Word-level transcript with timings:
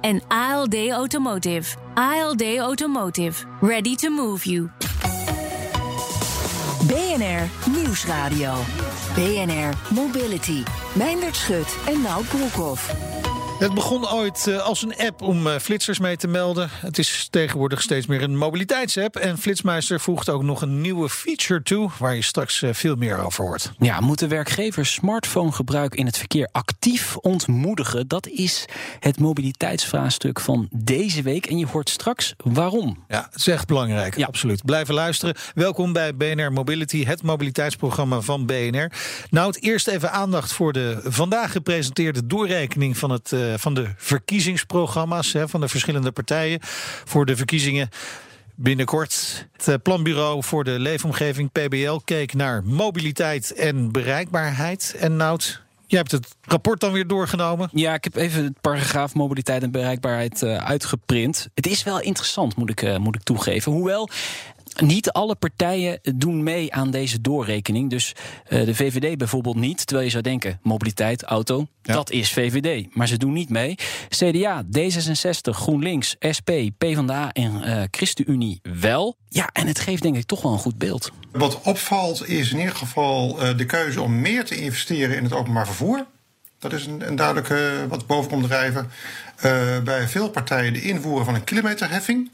en 0.00 0.20
ALD 0.28 0.90
Automotive. 0.90 1.76
ALD 1.94 2.42
Automotive. 2.58 3.44
Ready 3.60 3.96
to 3.96 4.10
move 4.10 4.44
you. 4.44 4.70
BNR 6.86 7.48
Nieuwsradio. 7.66 8.54
BNR 9.14 9.74
Mobility. 9.94 10.62
Meindert 10.94 11.36
Schut 11.36 11.76
en 11.86 12.02
Nout 12.02 12.28
Broekhoff. 12.28 13.17
Het 13.58 13.74
begon 13.74 14.10
ooit 14.10 14.46
eh, 14.46 14.58
als 14.58 14.82
een 14.82 14.96
app 14.96 15.22
om 15.22 15.46
eh, 15.46 15.56
flitsers 15.58 15.98
mee 15.98 16.16
te 16.16 16.28
melden. 16.28 16.68
Het 16.72 16.98
is 16.98 17.28
tegenwoordig 17.30 17.82
steeds 17.82 18.06
meer 18.06 18.22
een 18.22 18.36
mobiliteitsapp. 18.36 19.16
En 19.16 19.38
Flitsmeister 19.38 20.00
voegt 20.00 20.28
ook 20.28 20.42
nog 20.42 20.62
een 20.62 20.80
nieuwe 20.80 21.08
feature 21.08 21.62
toe... 21.62 21.90
waar 21.98 22.14
je 22.14 22.22
straks 22.22 22.62
eh, 22.62 22.70
veel 22.72 22.94
meer 22.96 23.24
over 23.24 23.44
hoort. 23.44 23.72
Ja, 23.78 24.00
moeten 24.00 24.28
werkgevers 24.28 24.92
smartphonegebruik 24.92 25.94
in 25.94 26.06
het 26.06 26.18
verkeer 26.18 26.48
actief 26.52 27.16
ontmoedigen? 27.16 28.08
Dat 28.08 28.26
is 28.26 28.64
het 29.00 29.20
mobiliteitsvraagstuk 29.20 30.40
van 30.40 30.68
deze 30.70 31.22
week. 31.22 31.46
En 31.46 31.58
je 31.58 31.66
hoort 31.66 31.90
straks 31.90 32.34
waarom. 32.44 33.04
Ja, 33.08 33.26
het 33.30 33.38
is 33.40 33.46
echt 33.46 33.66
belangrijk, 33.66 34.16
Ja. 34.16 34.26
absoluut. 34.26 34.64
Blijven 34.64 34.94
luisteren. 34.94 35.34
Welkom 35.54 35.92
bij 35.92 36.16
BNR 36.16 36.52
Mobility, 36.52 37.04
het 37.04 37.22
mobiliteitsprogramma 37.22 38.20
van 38.20 38.46
BNR. 38.46 38.92
Nou, 39.30 39.46
het 39.46 39.62
eerst 39.62 39.86
even 39.88 40.12
aandacht 40.12 40.52
voor 40.52 40.72
de 40.72 41.00
vandaag 41.04 41.52
gepresenteerde 41.52 42.26
doorrekening... 42.26 42.98
van, 42.98 43.10
het, 43.10 43.32
eh, 43.52 43.58
van 43.58 43.74
de 43.74 43.88
verkiezingsprogramma's 43.96 45.32
hè, 45.32 45.48
van 45.48 45.60
de 45.60 45.68
verschillende 45.68 46.12
partijen... 46.12 46.58
voor 47.04 47.26
de 47.26 47.36
verkiezingen 47.36 47.88
Binnenkort. 48.60 49.46
Het 49.52 49.68
eh, 49.68 49.74
planbureau 49.82 50.42
voor 50.42 50.64
de 50.64 50.78
leefomgeving 50.78 51.52
PBL 51.52 51.96
keek 52.04 52.34
naar 52.34 52.64
mobiliteit 52.64 53.52
en 53.52 53.92
bereikbaarheid. 53.92 54.94
En 54.98 55.16
Nout, 55.16 55.62
jij 55.86 55.98
hebt 55.98 56.10
het 56.10 56.28
rapport 56.42 56.80
dan 56.80 56.92
weer 56.92 57.06
doorgenomen. 57.06 57.68
Ja, 57.72 57.94
ik 57.94 58.04
heb 58.04 58.16
even 58.16 58.44
het 58.44 58.60
paragraaf 58.60 59.14
mobiliteit 59.14 59.62
en 59.62 59.70
bereikbaarheid 59.70 60.42
eh, 60.42 60.56
uitgeprint. 60.56 61.48
Het 61.54 61.66
is 61.66 61.82
wel 61.82 62.00
interessant, 62.00 62.56
moet 62.56 62.70
ik, 62.70 62.98
moet 62.98 63.14
ik 63.14 63.22
toegeven. 63.22 63.72
Hoewel. 63.72 64.08
Niet 64.76 65.10
alle 65.10 65.34
partijen 65.34 66.00
doen 66.16 66.42
mee 66.42 66.74
aan 66.74 66.90
deze 66.90 67.20
doorrekening. 67.20 67.90
Dus 67.90 68.12
eh, 68.48 68.64
de 68.64 68.74
VVD 68.74 69.18
bijvoorbeeld 69.18 69.56
niet. 69.56 69.86
Terwijl 69.86 70.04
je 70.06 70.12
zou 70.12 70.22
denken, 70.22 70.58
mobiliteit, 70.62 71.22
auto, 71.22 71.66
Ja. 71.82 71.92
dat 71.94 72.10
is 72.10 72.32
VVD. 72.32 72.94
Maar 72.94 73.06
ze 73.08 73.16
doen 73.16 73.32
niet 73.32 73.48
mee. 73.48 73.74
CDA, 74.08 74.62
D66, 74.78 75.40
GroenLinks, 75.50 76.16
SP, 76.36 76.50
PvdA 76.78 77.32
en 77.32 77.62
eh 77.62 77.82
ChristenUnie 77.90 78.60
wel. 78.80 79.16
Ja, 79.28 79.48
en 79.52 79.66
het 79.66 79.78
geeft 79.80 80.02
denk 80.02 80.16
ik 80.16 80.24
toch 80.24 80.42
wel 80.42 80.52
een 80.52 80.58
goed 80.58 80.78
beeld. 80.78 81.10
Wat 81.32 81.60
opvalt 81.62 82.28
is 82.28 82.52
in 82.52 82.58
ieder 82.58 82.74
geval 82.74 83.40
eh, 83.42 83.56
de 83.56 83.66
keuze 83.66 84.02
om 84.02 84.20
meer 84.20 84.44
te 84.44 84.60
investeren 84.60 85.16
in 85.16 85.24
het 85.24 85.32
openbaar 85.32 85.66
vervoer. 85.66 86.06
Dat 86.58 86.72
is 86.72 86.86
een, 86.86 87.08
een 87.08 87.16
duidelijke 87.16 87.86
wat 87.88 88.06
boven 88.06 88.30
komt 88.30 88.44
drijven. 88.44 88.90
Eh, 89.36 89.78
bij 89.84 90.08
veel 90.08 90.30
partijen 90.30 90.72
de 90.72 90.82
invoeren 90.82 91.24
van 91.24 91.34
een 91.34 91.44
kilometerheffing. 91.44 92.30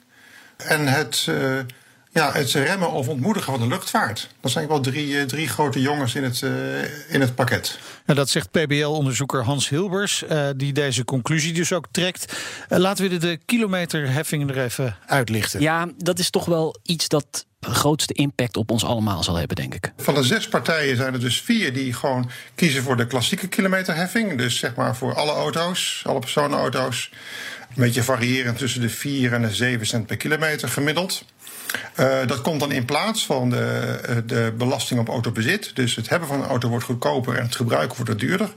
En 0.56 0.86
het, 0.86 1.26
eh, 1.28 1.58
ja, 2.14 2.32
het 2.32 2.50
remmen 2.50 2.90
of 2.90 3.08
ontmoedigen 3.08 3.52
van 3.52 3.60
de 3.60 3.66
luchtvaart. 3.66 4.28
Dat 4.40 4.50
zijn 4.50 4.68
wel 4.68 4.80
drie, 4.80 5.18
eh, 5.18 5.24
drie 5.24 5.48
grote 5.48 5.80
jongens 5.80 6.14
in 6.14 6.24
het, 6.24 6.42
eh, 6.42 7.12
in 7.14 7.20
het 7.20 7.34
pakket. 7.34 7.78
Nou, 8.06 8.18
dat 8.18 8.28
zegt 8.28 8.50
PBL-onderzoeker 8.50 9.44
Hans 9.44 9.68
Hilbers, 9.68 10.24
eh, 10.24 10.48
die 10.56 10.72
deze 10.72 11.04
conclusie 11.04 11.52
dus 11.52 11.72
ook 11.72 11.86
trekt. 11.90 12.36
Laten 12.68 13.04
we 13.04 13.10
de, 13.10 13.18
de 13.18 13.38
kilometerheffing 13.44 14.50
er 14.50 14.58
even 14.58 14.96
uitlichten. 15.06 15.60
Ja, 15.60 15.88
dat 15.98 16.18
is 16.18 16.30
toch 16.30 16.44
wel 16.44 16.76
iets 16.82 17.08
dat 17.08 17.46
de 17.58 17.74
grootste 17.74 18.14
impact 18.14 18.56
op 18.56 18.70
ons 18.70 18.84
allemaal 18.84 19.22
zal 19.22 19.34
hebben, 19.34 19.56
denk 19.56 19.74
ik. 19.74 19.92
Van 19.96 20.14
de 20.14 20.22
zes 20.22 20.48
partijen 20.48 20.96
zijn 20.96 21.12
er 21.12 21.20
dus 21.20 21.40
vier 21.40 21.72
die 21.72 21.92
gewoon 21.92 22.30
kiezen 22.54 22.82
voor 22.82 22.96
de 22.96 23.06
klassieke 23.06 23.48
kilometerheffing. 23.48 24.38
Dus 24.38 24.58
zeg 24.58 24.74
maar 24.74 24.96
voor 24.96 25.14
alle 25.14 25.32
auto's, 25.32 26.02
alle 26.06 26.18
personenauto's. 26.18 27.10
Een 27.68 27.82
beetje 27.82 28.02
variërend 28.02 28.58
tussen 28.58 28.80
de 28.80 28.88
4 28.88 29.32
en 29.32 29.42
de 29.42 29.54
7 29.54 29.86
cent 29.86 30.06
per 30.06 30.16
kilometer 30.16 30.68
gemiddeld. 30.68 31.24
Eh, 31.94 32.26
dat 32.26 32.40
komt 32.40 32.60
dan 32.60 32.72
in 32.72 32.84
plaats 32.84 33.26
van 33.26 33.50
de, 33.50 33.64
eh, 34.06 34.16
de 34.26 34.54
belasting 34.58 35.00
op 35.00 35.08
autobezit. 35.08 35.70
Dus 35.74 35.94
het 35.96 36.08
hebben 36.08 36.28
van 36.28 36.42
een 36.42 36.48
auto 36.48 36.68
wordt 36.68 36.84
goedkoper 36.84 37.36
en 37.36 37.42
het 37.42 37.56
gebruiken 37.56 37.96
wordt 37.96 38.10
er 38.10 38.18
duurder. 38.18 38.54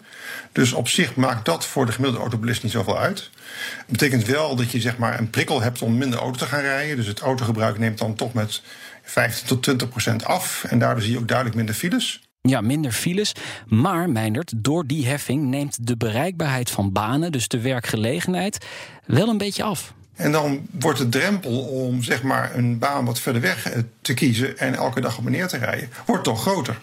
Dus 0.52 0.74
op 0.74 0.88
zich 0.88 1.16
maakt 1.16 1.46
dat 1.46 1.66
voor 1.66 1.86
de 1.86 1.92
gemiddelde 1.92 2.22
automobilist 2.22 2.64
niet 2.64 2.72
zoveel 2.72 3.00
uit. 3.00 3.30
Het 3.78 3.88
betekent 3.88 4.26
wel 4.26 4.56
dat 4.56 4.72
je 4.72 4.80
zeg 4.80 4.98
maar, 4.98 5.20
een 5.20 5.30
prikkel 5.30 5.62
hebt 5.62 5.82
om 5.82 5.98
minder 5.98 6.20
auto 6.20 6.38
te 6.38 6.46
gaan 6.46 6.62
rijden. 6.62 6.96
Dus 6.96 7.08
het 7.08 7.20
autogebruik 7.20 7.78
neemt 7.78 7.98
dan 7.98 8.16
toch 8.16 8.34
met 8.34 8.62
15 9.04 9.48
tot 9.48 9.64
20 9.64 9.90
procent 9.90 10.26
af. 10.26 10.64
En 10.64 10.80
daardoor 10.80 11.02
zie 11.02 11.12
je 11.12 11.18
ook 11.18 11.28
duidelijk 11.28 11.58
minder 11.58 11.76
files. 11.76 12.22
Ja, 12.42 12.62
minder 12.62 12.92
files. 12.92 13.32
Maar, 13.66 14.10
Meindert, 14.10 14.54
door 14.56 14.86
die 14.86 15.08
heffing 15.08 15.44
neemt 15.44 15.88
de 15.88 15.98
bereikbaarheid 15.98 16.72
van 16.72 16.92
banen, 16.92 17.32
dus 17.32 17.48
de 17.48 17.62
werkgelegenheid, 17.62 18.66
wel 19.06 19.28
een 19.28 19.38
beetje 19.38 19.64
af. 19.64 19.94
En 20.18 20.32
dan 20.32 20.68
wordt 20.72 21.00
de 21.00 21.10
drempel 21.10 21.60
om 21.60 22.04
zeg 22.04 22.24
maar, 22.24 22.56
een 22.56 22.78
baan 22.78 23.06
wat 23.06 23.20
verder 23.20 23.42
weg 23.42 23.70
eh, 23.70 23.82
te 24.02 24.14
kiezen 24.14 24.58
en 24.58 24.76
elke 24.76 25.02
dag 25.02 25.18
op 25.18 25.26
en 25.26 25.32
neer 25.32 25.48
te 25.48 25.58
rijden, 25.58 25.90
wordt 26.06 26.24
toch 26.24 26.42
groter. 26.42 26.78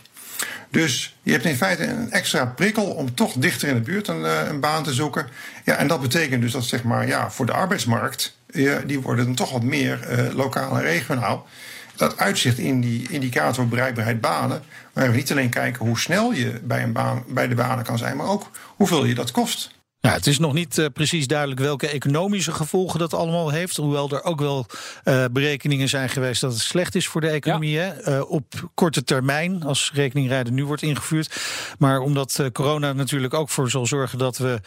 Dus 0.71 1.17
je 1.23 1.33
hebt 1.33 1.45
in 1.45 1.57
feite 1.57 1.87
een 1.87 2.11
extra 2.11 2.47
prikkel 2.47 2.85
om 2.85 3.15
toch 3.15 3.33
dichter 3.33 3.69
in 3.69 3.75
de 3.75 3.81
buurt 3.81 4.09
een, 4.09 4.25
eh, 4.25 4.49
een 4.49 4.61
baan 4.61 4.83
te 4.83 4.93
zoeken. 4.93 5.27
Ja, 5.65 5.77
en 5.77 5.89
dat 5.89 6.01
betekent 6.01 6.43
dus 6.43 6.53
dat 6.53 6.65
zeg 6.65 6.83
maar, 6.83 7.07
ja, 7.07 7.31
voor 7.31 7.47
de 7.47 7.53
arbeidsmarkt, 7.53 8.37
die 8.87 9.01
worden 9.01 9.25
dan 9.25 9.35
toch 9.35 9.51
wat 9.51 9.63
meer 9.63 10.03
eh, 10.03 10.35
lokaal 10.35 10.77
en 10.77 10.83
regionaal. 10.83 11.47
Dat 11.97 12.19
uitzicht 12.19 12.59
in 12.59 12.81
die 12.81 13.07
indicator 13.11 13.69
bereikbaarheid 13.69 14.21
banen. 14.21 14.63
Maar 14.93 15.11
we 15.11 15.17
niet 15.17 15.31
alleen 15.31 15.51
kijken 15.51 15.87
hoe 15.87 15.99
snel 15.99 16.33
je 16.33 16.61
bij, 16.63 16.83
een 16.83 16.93
baan, 16.93 17.25
bij 17.29 17.49
de 17.49 17.55
banen 17.55 17.85
kan 17.85 17.99
zijn, 17.99 18.17
maar 18.17 18.27
ook 18.27 18.51
hoeveel 18.77 19.05
je 19.05 19.15
dat 19.15 19.31
kost. 19.31 19.74
Ja, 20.05 20.13
het 20.13 20.27
is 20.27 20.39
nog 20.39 20.53
niet 20.53 20.79
eh, 20.79 20.87
precies 20.93 21.27
duidelijk 21.27 21.61
welke 21.61 21.89
economische 21.89 22.53
gevolgen 22.53 22.99
dat 22.99 23.15
allemaal 23.15 23.51
heeft. 23.51 23.77
Hoewel 23.77 24.11
er 24.11 24.25
ook 24.25 24.41
wel 24.41 24.67
eh, 25.05 25.25
berekeningen 25.33 25.89
zijn 25.89 26.09
geweest 26.09 26.41
dat 26.41 26.53
het 26.53 26.61
slecht 26.61 26.95
is 26.95 27.07
voor 27.07 27.21
de 27.21 27.29
economie. 27.29 27.79
Hè? 27.79 27.89
Eh, 27.89 28.31
op 28.31 28.71
korte 28.75 29.05
termijn, 29.05 29.63
als 29.63 29.91
rekeningrijden 29.95 30.55
nu 30.55 30.65
wordt 30.65 30.83
ingevoerd. 30.83 31.37
Maar 31.79 32.01
omdat 32.01 32.41
corona 32.53 32.93
natuurlijk 32.93 33.35
ook 33.35 33.49
voor 33.51 33.71
zal 33.71 33.87
zorgen 33.87 34.19
dat 34.19 34.37
we 34.39 34.61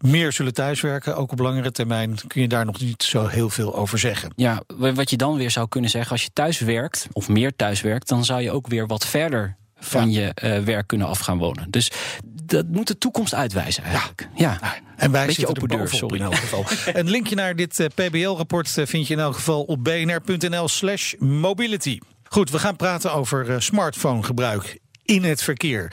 meer 0.00 0.32
zullen 0.32 0.54
thuiswerken, 0.54 1.16
ook 1.16 1.32
op 1.32 1.38
langere 1.38 1.70
termijn, 1.72 2.16
kun 2.26 2.40
je 2.42 2.48
daar 2.48 2.64
nog 2.64 2.80
niet 2.80 3.02
zo 3.02 3.26
heel 3.26 3.50
veel 3.50 3.76
over 3.76 3.98
zeggen. 3.98 4.32
Ja, 4.36 4.62
wa- 4.76 4.92
wat 4.92 5.10
je 5.10 5.16
dan 5.16 5.36
weer 5.36 5.50
zou 5.50 5.68
kunnen 5.68 5.90
zeggen, 5.90 6.10
als 6.12 6.22
je 6.22 6.30
thuis 6.32 6.58
werkt, 6.58 7.06
of 7.12 7.28
meer 7.28 7.56
thuis 7.56 7.80
werkt, 7.80 8.08
dan 8.08 8.24
zou 8.24 8.40
je 8.40 8.50
ook 8.50 8.66
weer 8.66 8.86
wat 8.86 9.06
verder 9.06 9.56
van 9.78 10.10
je 10.10 10.32
werk 10.64 10.86
kunnen 10.86 11.06
af 11.06 11.18
gaan 11.18 11.38
wonen. 11.38 11.70
Dus 11.70 11.90
dat 12.54 12.66
moet 12.68 12.86
de 12.86 12.98
toekomst 12.98 13.34
uitwijzen 13.34 13.84
eigenlijk. 13.84 14.28
Ja. 14.34 14.58
En 14.96 15.10
wij 15.10 15.26
Beetje 15.26 15.46
zitten 15.46 15.62
open 15.62 15.76
er 15.76 15.84
deur, 15.84 15.94
sorry. 15.94 16.16
in 16.16 16.22
elk 16.22 16.34
geval. 16.34 16.64
Een 17.00 17.10
linkje 17.10 17.34
naar 17.34 17.56
dit 17.56 17.80
eh, 17.80 17.86
PBL-rapport 17.94 18.78
eh, 18.78 18.86
vind 18.86 19.06
je 19.06 19.14
in 19.14 19.20
elk 19.20 19.34
geval 19.34 19.62
op 19.62 19.84
bnr.nl 19.84 20.68
slash 20.68 21.14
mobility. 21.18 21.98
Goed, 22.24 22.50
we 22.50 22.58
gaan 22.58 22.76
praten 22.76 23.12
over 23.12 23.50
eh, 23.50 23.60
smartphonegebruik 23.60 24.78
in 25.04 25.24
het 25.24 25.42
verkeer. 25.42 25.92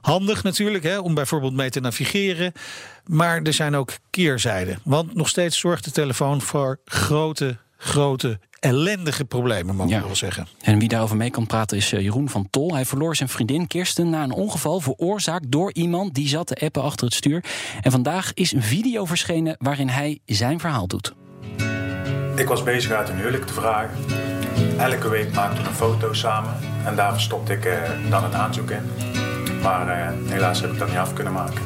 Handig 0.00 0.42
natuurlijk, 0.42 0.84
hè, 0.84 0.98
om 0.98 1.14
bijvoorbeeld 1.14 1.54
mee 1.54 1.70
te 1.70 1.80
navigeren. 1.80 2.52
Maar 3.04 3.42
er 3.42 3.52
zijn 3.52 3.74
ook 3.74 3.92
keerzijden. 4.10 4.78
Want 4.84 5.14
nog 5.14 5.28
steeds 5.28 5.58
zorgt 5.58 5.84
de 5.84 5.90
telefoon 5.90 6.40
voor 6.40 6.80
grote, 6.84 7.56
grote, 7.76 8.38
ellendige 8.62 9.24
problemen, 9.24 9.76
we 9.76 9.88
Ja. 9.88 10.02
wel 10.02 10.16
zeggen. 10.16 10.46
En 10.60 10.78
wie 10.78 10.88
daarover 10.88 11.16
mee 11.16 11.30
kan 11.30 11.46
praten 11.46 11.76
is 11.76 11.92
eh, 11.92 12.00
Jeroen 12.00 12.28
van 12.28 12.46
Tol. 12.50 12.74
Hij 12.74 12.84
verloor 12.84 13.16
zijn 13.16 13.28
vriendin 13.28 13.66
Kirsten 13.66 14.10
na 14.10 14.22
een 14.22 14.32
ongeval 14.32 14.80
veroorzaakt 14.80 15.50
door 15.52 15.72
iemand 15.72 16.14
die 16.14 16.28
zat 16.28 16.46
te 16.46 16.54
appen 16.64 16.82
achter 16.82 17.06
het 17.06 17.14
stuur. 17.14 17.44
En 17.80 17.90
vandaag 17.90 18.34
is 18.34 18.52
een 18.52 18.62
video 18.62 19.04
verschenen 19.04 19.56
waarin 19.58 19.88
hij 19.88 20.18
zijn 20.26 20.60
verhaal 20.60 20.86
doet. 20.86 21.14
Ik 22.36 22.46
was 22.48 22.62
bezig 22.62 22.90
uit 22.90 23.08
een 23.08 23.16
huwelijk 23.16 23.46
te 23.46 23.52
vragen. 23.52 23.90
Elke 24.78 25.08
week 25.08 25.32
maakten 25.34 25.62
we 25.62 25.68
een 25.68 25.74
foto 25.74 26.12
samen 26.12 26.54
en 26.84 26.96
daar 26.96 27.20
stopte 27.20 27.52
ik 27.52 27.64
eh, 27.64 27.78
dan 28.10 28.24
een 28.24 28.34
aanzoek 28.34 28.70
in. 28.70 28.82
Maar 29.62 29.88
eh, 29.88 30.12
helaas 30.32 30.60
heb 30.60 30.72
ik 30.72 30.78
dat 30.78 30.88
niet 30.88 30.96
af 30.96 31.12
kunnen 31.12 31.32
maken. 31.32 31.62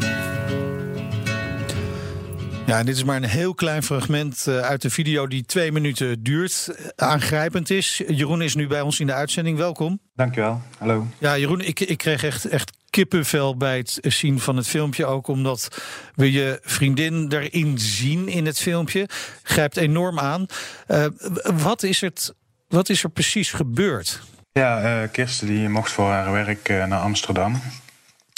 Ja, 2.67 2.79
en 2.79 2.87
dit 2.87 2.97
is 2.97 3.05
maar 3.05 3.17
een 3.17 3.25
heel 3.25 3.55
klein 3.55 3.83
fragment 3.83 4.47
eh, 4.47 4.59
uit 4.61 4.83
de 4.83 4.91
video 4.91 5.27
die 5.27 5.45
twee 5.45 5.73
minuten 5.73 6.23
duurt. 6.23 6.69
eh, 6.69 7.09
Aangrijpend 7.09 7.71
is. 7.71 8.03
Jeroen 8.09 8.43
is 8.43 8.55
nu 8.55 8.67
bij 8.67 8.81
ons 8.81 9.01
in 9.01 9.07
de 9.07 9.13
uitzending. 9.13 9.59
Welkom. 9.59 10.01
Dankjewel. 10.15 10.63
Hallo. 10.79 11.07
Ja, 11.19 11.39
Jeroen, 11.39 11.61
ik, 11.61 11.81
ik 11.81 11.99
kreeg 11.99 12.25
echt, 12.25 12.45
echt 12.45 12.73
kippenvel 12.91 13.57
bij 13.57 13.77
het 13.77 13.99
zien 14.03 14.41
van 14.41 14.57
het 14.57 14.67
filmpje. 14.69 15.07
Ook 15.07 15.27
omdat 15.29 15.83
we 16.15 16.33
je 16.33 16.59
vriendin 16.63 17.33
erin 17.33 17.79
zien 17.79 18.29
in 18.29 18.47
het 18.47 18.59
filmpje. 18.59 19.09
Grijpt 19.43 19.77
enorm 19.77 20.19
aan. 20.19 20.47
Eh, 20.87 21.07
wat 21.55 21.83
is 21.83 22.01
het 22.01 22.35
wat 22.69 22.89
is 22.89 23.03
er 23.03 23.11
precies 23.11 23.51
gebeurd? 23.53 24.21
Ja, 24.53 25.03
uh, 25.03 25.09
Kirsten 25.13 25.47
die 25.47 25.69
mocht 25.69 25.93
voor 25.93 26.09
haar 26.11 26.33
werk 26.33 26.69
uh, 26.69 26.85
naar 26.85 27.01
Amsterdam. 27.01 27.61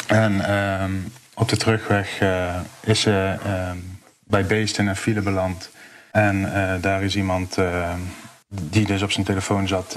En 0.07 0.33
uh, 0.33 0.85
op 1.35 1.49
de 1.49 1.57
terugweg 1.57 2.21
is 2.85 3.01
ze 3.01 3.37
ehm, 3.45 3.77
bij 4.29 4.47
Beest 4.47 4.79
in 4.79 4.87
een 4.87 4.97
file 4.97 5.21
beland. 5.21 5.71
En 6.11 6.51
daar 6.81 7.03
is 7.03 7.17
iemand 7.17 7.57
die 8.49 8.87
dus 8.87 9.03
op 9.03 9.11
zijn 9.11 9.27
telefoon 9.27 9.69
zat 9.69 9.97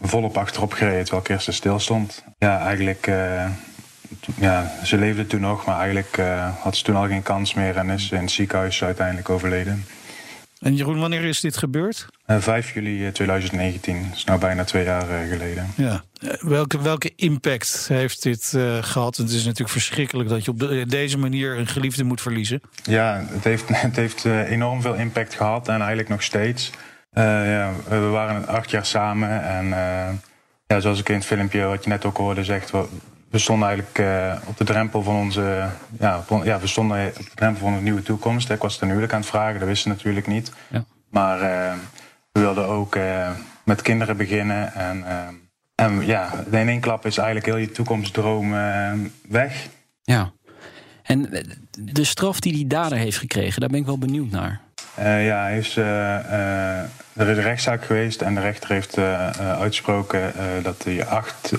volop 0.00 0.36
achterop 0.36 0.72
gereden 0.72 1.02
terwijl 1.02 1.22
Kirsten 1.22 1.54
stil 1.54 1.78
stond. 1.78 2.24
Ja, 2.38 2.60
eigenlijk 2.60 3.10
ja, 4.36 4.72
ze 4.84 4.96
leefde 4.96 5.26
toen 5.26 5.40
nog, 5.40 5.64
maar 5.64 5.78
eigenlijk 5.78 6.18
had 6.60 6.76
ze 6.76 6.82
toen 6.82 6.96
al 6.96 7.06
geen 7.06 7.22
kans 7.22 7.54
meer 7.54 7.76
en 7.76 7.90
is 7.90 8.10
in 8.10 8.20
het 8.20 8.30
ziekenhuis 8.30 8.84
uiteindelijk 8.84 9.28
overleden. 9.28 9.84
En 10.62 10.74
Jeroen, 10.74 10.98
wanneer 10.98 11.24
is 11.24 11.40
dit 11.40 11.56
gebeurd? 11.56 12.06
5 12.26 12.68
eh, 12.68 12.74
juli 12.74 13.12
2019, 13.12 14.02
dat 14.08 14.16
is 14.16 14.24
nou 14.24 14.40
bijna 14.40 14.64
twee 14.64 14.84
jaar 14.84 15.10
eh, 15.10 15.28
geleden. 15.28 15.66
Ja. 15.76 16.04
Eh, 16.20 16.30
welke, 16.40 16.82
welke 16.82 17.12
impact 17.16 17.88
heeft 17.88 18.22
dit 18.22 18.56
gehad? 18.80 19.16
Het 19.16 19.30
is 19.30 19.44
natuurlijk 19.44 19.70
verschrikkelijk 19.70 20.28
dat 20.28 20.44
je 20.44 20.50
op 20.50 20.88
deze 20.88 21.18
manier 21.18 21.58
een 21.58 21.66
geliefde 21.66 22.04
moet 22.04 22.20
verliezen. 22.20 22.60
Ja, 22.82 23.24
het 23.28 23.44
heeft, 23.44 23.68
het 23.88 23.96
heeft 23.96 24.24
enorm 24.24 24.82
veel 24.82 24.94
impact 24.94 25.34
gehad 25.34 25.68
en 25.68 25.78
eigenlijk 25.78 26.08
nog 26.08 26.22
steeds. 26.22 26.70
ja, 27.12 27.72
we 27.88 27.98
waren 27.98 28.46
acht 28.46 28.70
jaar 28.70 28.86
samen 28.86 29.42
en 29.42 29.66
ja, 30.66 30.80
zoals 30.80 31.00
ik 31.00 31.08
in 31.08 31.14
het 31.14 31.24
filmpje 31.24 31.64
wat 31.64 31.84
je 31.84 31.90
net 31.90 32.04
ook 32.04 32.16
hoorde 32.16 32.44
zegt, 32.44 32.70
we 33.32 33.38
stonden 33.38 33.68
eigenlijk 33.68 33.98
uh, 33.98 34.48
op 34.48 34.56
de 34.56 34.64
drempel 34.64 35.02
van 35.02 35.14
onze. 35.14 35.68
Ja, 35.98 36.24
ja, 36.42 36.58
we 36.58 36.66
stonden 36.66 37.06
op 37.06 37.24
de 37.24 37.34
drempel 37.34 37.60
van 37.66 37.72
een 37.72 37.82
nieuwe 37.82 38.02
toekomst. 38.02 38.50
Ik 38.50 38.62
was 38.62 38.78
ten 38.78 38.88
huwelijk 38.88 39.12
aan 39.12 39.20
het 39.20 39.28
vragen, 39.28 39.58
dat 39.58 39.68
wisten 39.68 39.90
natuurlijk 39.90 40.26
niet. 40.26 40.52
Ja. 40.70 40.84
Maar 41.10 41.40
uh, 41.40 41.72
we 42.32 42.40
wilden 42.40 42.66
ook 42.66 42.94
uh, 42.94 43.30
met 43.64 43.82
kinderen 43.82 44.16
beginnen. 44.16 44.74
En, 44.74 45.04
en 45.74 46.06
ja, 46.06 46.30
in 46.50 46.68
één 46.68 46.80
klap 46.80 47.06
is 47.06 47.16
eigenlijk 47.16 47.46
heel 47.46 47.56
je 47.56 47.70
toekomstdroom 47.70 48.54
weg. 49.28 49.68
Ja. 50.02 50.32
En 51.02 51.46
de 51.78 52.04
straf 52.04 52.40
die 52.40 52.52
die 52.52 52.66
dader 52.66 52.98
heeft 52.98 53.18
gekregen, 53.18 53.60
daar 53.60 53.70
ben 53.70 53.80
ik 53.80 53.86
wel 53.86 53.98
benieuwd 53.98 54.30
naar. 54.30 54.60
ja, 54.96 55.42
hij 55.42 55.58
is, 55.58 55.76
er 55.76 57.28
is 57.28 57.36
een 57.36 57.42
rechtszaak 57.42 57.84
geweest 57.84 58.22
en 58.22 58.34
de 58.34 58.40
rechter 58.40 58.70
heeft 58.70 58.98
uitgesproken 59.38 60.32
dat 60.62 60.84
hij 60.84 61.06
acht 61.06 61.52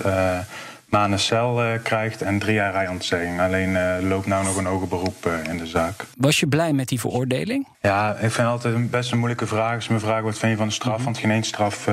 maanden 0.94 1.20
cel 1.20 1.64
uh, 1.64 1.72
krijgt 1.82 2.22
en 2.22 2.38
drie 2.38 2.54
jaar 2.54 2.80
rijontzegging. 2.80 3.40
Alleen 3.40 3.70
uh, 3.70 3.96
loopt 4.00 4.26
nou 4.26 4.44
nog 4.44 4.56
een 4.56 4.64
hoger 4.64 4.88
beroep 4.88 5.26
uh, 5.26 5.52
in 5.52 5.58
de 5.58 5.66
zaak. 5.66 6.04
Was 6.16 6.40
je 6.40 6.46
blij 6.46 6.72
met 6.72 6.88
die 6.88 7.00
veroordeling? 7.00 7.66
Ja, 7.80 8.16
ik 8.16 8.30
vind 8.30 8.48
altijd 8.48 8.74
een 8.74 8.90
best 8.90 9.12
een 9.12 9.18
moeilijke 9.18 9.46
vraag. 9.46 9.74
Als 9.74 9.88
me 9.88 9.98
vragen 9.98 10.24
wat 10.24 10.38
vind 10.38 10.52
je 10.52 10.58
van 10.58 10.66
de 10.66 10.72
straf? 10.72 10.96
Mhm. 10.96 11.04
Want 11.04 11.18
geen 11.18 11.30
één 11.30 11.42
straf, 11.42 11.86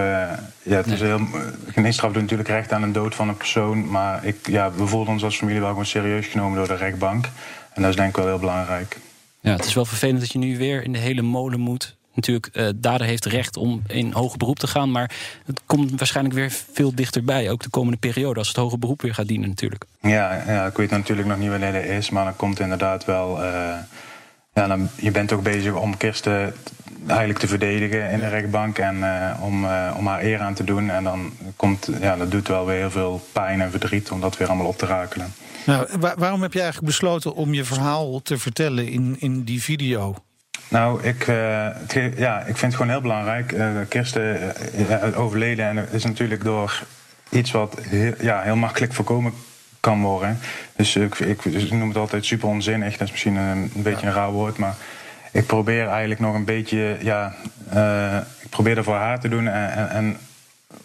ja, 0.63 0.77
het 0.77 0.88
is 0.88 1.00
heel, 1.00 1.19
geen 1.68 1.83
één 1.83 1.94
straf 1.94 2.12
doet 2.12 2.21
natuurlijk 2.21 2.50
recht 2.50 2.71
aan 2.71 2.83
een 2.83 2.92
dood 2.92 3.15
van 3.15 3.30
een 3.30 3.38
persoon. 3.38 3.89
Maar 3.89 4.25
ik, 4.25 4.48
ja, 4.48 4.71
we 4.71 4.88
voelden 4.88 5.13
ons 5.13 5.24
als 5.24 5.38
familie 5.38 5.59
wel 5.59 5.69
gewoon 5.69 5.86
serieus 5.86 6.27
genomen 6.27 6.57
door 6.57 6.68
de 6.68 6.75
rechtbank. 6.75 7.25
En 7.74 7.81
dat 7.81 7.92
is 7.92 7.95
denk 7.95 8.09
ik 8.09 8.15
wel 8.15 8.25
heel 8.25 8.39
belangrijk. 8.39 8.97
Ja, 9.39 9.51
het 9.51 9.65
is 9.65 9.74
wel 9.74 9.86
vervelend 9.86 10.19
dat 10.19 10.31
je 10.31 10.38
nu 10.38 10.57
weer 10.57 10.83
in 10.83 10.94
de 10.94 11.00
hele 11.00 11.21
molen 11.21 11.59
moet 11.59 11.95
natuurlijk, 12.13 12.50
uh, 12.54 12.69
dader 12.75 13.08
heeft 13.08 13.25
recht 13.25 13.58
om 13.58 13.81
in 13.88 14.12
hoger 14.12 14.38
beroep 14.38 14.60
te 14.60 14.68
gaan. 14.68 14.92
Maar 14.92 15.12
het 15.46 15.62
komt 15.66 15.92
waarschijnlijk 15.98 16.36
weer 16.36 16.52
veel 16.72 16.96
dichterbij. 16.96 17.50
Ook 17.50 17.63
de 17.63 17.69
komende 17.69 17.98
periode, 17.98 18.40
als 18.40 18.48
het 18.48 18.58
hoger 18.58 18.80
beroep 18.80 19.02
weer 19.02 19.13
gaat 19.13 19.28
dienen 19.28 19.50
natuurlijk. 19.50 19.86
Ja, 20.02 20.44
ja 20.48 20.66
ik 20.66 20.78
weet 20.78 20.90
natuurlijk 20.90 21.28
nog 21.28 21.38
niet 21.38 21.50
wanneer 21.50 21.74
dat 21.74 21.84
is. 21.84 22.10
Maar 22.10 22.24
dan 22.24 22.36
komt 22.36 22.60
inderdaad 22.60 23.06
wel... 23.06 23.44
Uh, 23.44 23.74
ja, 24.54 24.68
dan, 24.68 24.90
je 24.96 25.12
bent 25.12 25.31
ook 25.31 25.44
bezig 25.44 25.74
om 25.74 25.98
Kirsten 25.98 26.54
eigenlijk 27.08 27.40
te 27.40 27.48
verdedigen 27.48 28.10
in 28.10 28.19
de 28.19 28.28
rechtbank. 28.28 28.78
En 28.78 28.98
uh, 28.98 29.31
om, 29.42 29.66
om 29.98 30.07
haar 30.07 30.24
eer 30.24 30.40
aan 30.40 30.54
te 30.54 30.64
doen. 30.64 30.90
En 30.90 31.04
dan 31.04 31.34
komt... 31.56 31.90
Ja, 32.02 32.16
dat 32.16 32.31
doet 32.31 32.48
wel 32.48 32.66
weer 32.66 32.78
heel 32.78 32.92
veel 32.92 33.28
pijn 33.31 33.62
en 33.62 33.72
verdriet 33.72 34.12
om 34.12 34.22
dat 34.22 34.38
weer 34.38 34.48
allemaal 34.48 34.68
op 34.68 34.78
te 34.78 34.86
rakelen. 34.86 35.34
Nou, 35.66 35.88
waarom 36.18 36.42
heb 36.42 36.54
je 36.54 36.62
eigenlijk 36.62 36.88
besloten 36.88 37.34
om 37.34 37.54
je 37.54 37.64
verhaal 37.64 38.22
te 38.22 38.38
vertellen 38.38 38.88
in, 38.88 39.16
in 39.19 39.44
die 39.44 39.62
video? 39.62 40.16
Nou, 40.71 41.03
ik, 41.03 41.27
uh, 41.27 42.18
ja, 42.18 42.39
ik 42.39 42.57
vind 42.57 42.62
het 42.62 42.75
gewoon 42.75 42.91
heel 42.91 43.01
belangrijk. 43.01 43.51
Uh, 43.51 43.68
Kirsten 43.88 44.53
uh, 44.89 45.19
overleden 45.19 45.65
en 45.65 45.88
is 45.91 46.03
natuurlijk 46.03 46.44
door 46.44 46.83
iets 47.29 47.51
wat 47.51 47.77
heel, 47.81 48.13
ja, 48.19 48.41
heel 48.41 48.56
makkelijk 48.56 48.94
voorkomen 48.94 49.33
kan 49.79 50.01
worden. 50.01 50.39
Dus 50.75 50.95
ik, 50.95 51.19
ik, 51.19 51.44
dus 51.44 51.63
ik 51.63 51.71
noem 51.71 51.88
het 51.88 51.97
altijd 51.97 52.25
super 52.25 52.47
onzinnig. 52.47 52.91
Dat 52.91 53.01
is 53.01 53.12
misschien 53.12 53.35
een, 53.35 53.71
een 53.75 53.81
beetje 53.81 54.07
een 54.07 54.13
raar 54.13 54.31
woord, 54.31 54.57
maar 54.57 54.75
ik 55.31 55.45
probeer 55.45 55.88
eigenlijk 55.88 56.19
nog 56.19 56.35
een 56.35 56.45
beetje, 56.45 56.97
ja, 57.01 57.35
ik 58.39 58.50
probeer 58.50 58.77
er 58.77 58.83
voor 58.83 58.95
haar 58.95 59.19
te 59.19 59.29
doen 59.29 59.47
en, 59.47 59.73
en, 59.73 59.89
en 59.89 60.18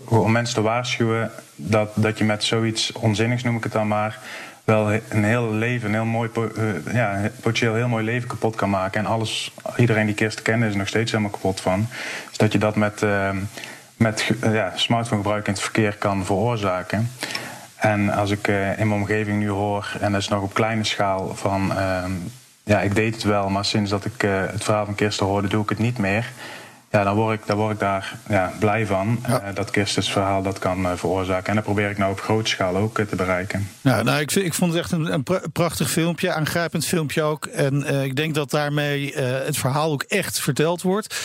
om 0.04 0.32
mensen 0.32 0.54
te 0.54 0.62
waarschuwen 0.62 1.30
dat, 1.54 1.92
dat 1.94 2.18
je 2.18 2.24
met 2.24 2.44
zoiets 2.44 2.92
onzinnigs, 2.92 3.42
noem 3.42 3.56
ik 3.56 3.62
het 3.62 3.72
dan 3.72 3.88
maar, 3.88 4.18
wel 4.66 4.92
een 5.08 5.24
heel 5.24 5.52
leven, 5.52 5.88
een 5.88 5.94
heel 5.94 6.04
mooi, 6.04 6.30
uh, 6.36 6.94
ja, 6.94 7.30
potentieel 7.34 7.74
heel 7.74 7.88
mooi 7.88 8.04
leven 8.04 8.28
kapot 8.28 8.56
kan 8.56 8.70
maken. 8.70 9.00
En 9.00 9.06
alles, 9.06 9.52
iedereen 9.76 10.06
die 10.06 10.14
Kirsten 10.14 10.44
kende 10.44 10.66
is 10.66 10.72
er 10.72 10.78
nog 10.78 10.88
steeds 10.88 11.10
helemaal 11.10 11.32
kapot 11.32 11.60
van. 11.60 11.86
Dus 12.28 12.38
dat 12.38 12.52
je 12.52 12.58
dat 12.58 12.76
met, 12.76 13.02
uh, 13.02 13.30
met 13.96 14.30
uh, 14.44 14.54
ja, 14.54 14.72
smartphonegebruik 14.74 15.46
in 15.46 15.52
het 15.52 15.62
verkeer 15.62 15.96
kan 15.96 16.24
veroorzaken. 16.24 17.10
En 17.76 18.10
als 18.10 18.30
ik 18.30 18.46
in 18.48 18.88
mijn 18.88 19.00
omgeving 19.00 19.38
nu 19.38 19.48
hoor, 19.48 19.96
en 20.00 20.12
dat 20.12 20.20
is 20.20 20.28
nog 20.28 20.42
op 20.42 20.54
kleine 20.54 20.84
schaal, 20.84 21.34
van 21.34 21.76
ehm, 21.76 22.10
ja, 22.62 22.80
ik 22.80 22.94
deed 22.94 23.14
het 23.14 23.24
wel, 23.24 23.48
maar 23.48 23.64
sinds 23.64 23.90
dat 23.90 24.04
ik 24.04 24.20
het 24.20 24.64
verhaal 24.64 24.84
van 24.84 24.94
Kirsten 24.94 25.26
hoorde, 25.26 25.48
doe 25.48 25.62
ik 25.62 25.68
het 25.68 25.78
niet 25.78 25.98
meer. 25.98 26.32
Ja, 26.90 27.04
dan 27.04 27.16
word 27.16 27.40
ik, 27.40 27.46
dan 27.46 27.56
word 27.56 27.72
ik 27.72 27.78
daar 27.78 28.18
ja, 28.28 28.52
blij 28.58 28.86
van. 28.86 29.18
Ja. 29.26 29.48
Uh, 29.48 29.54
dat 29.54 29.70
Kirstens 29.70 30.12
verhaal 30.12 30.42
dat 30.42 30.58
kan 30.58 30.80
uh, 30.80 30.92
veroorzaken. 30.94 31.48
En 31.48 31.54
dat 31.54 31.64
probeer 31.64 31.90
ik 31.90 31.98
nou 31.98 32.12
op 32.12 32.20
grote 32.20 32.50
schaal 32.50 32.76
ook 32.76 32.98
uh, 32.98 33.06
te 33.06 33.16
bereiken. 33.16 33.68
Ja, 33.80 34.02
nou, 34.02 34.20
ik, 34.20 34.32
ik 34.32 34.54
vond 34.54 34.72
het 34.72 34.80
echt 34.80 34.92
een, 34.92 35.12
een 35.12 35.24
prachtig 35.52 35.90
filmpje, 35.90 36.32
aangrijpend 36.32 36.86
filmpje 36.86 37.22
ook. 37.22 37.46
En 37.46 38.04
ik 38.04 38.16
denk 38.16 38.34
dat 38.34 38.50
daarmee 38.50 39.14
het 39.18 39.56
verhaal 39.56 39.92
ook 39.92 40.02
echt 40.02 40.40
verteld 40.40 40.82
wordt. 40.82 41.16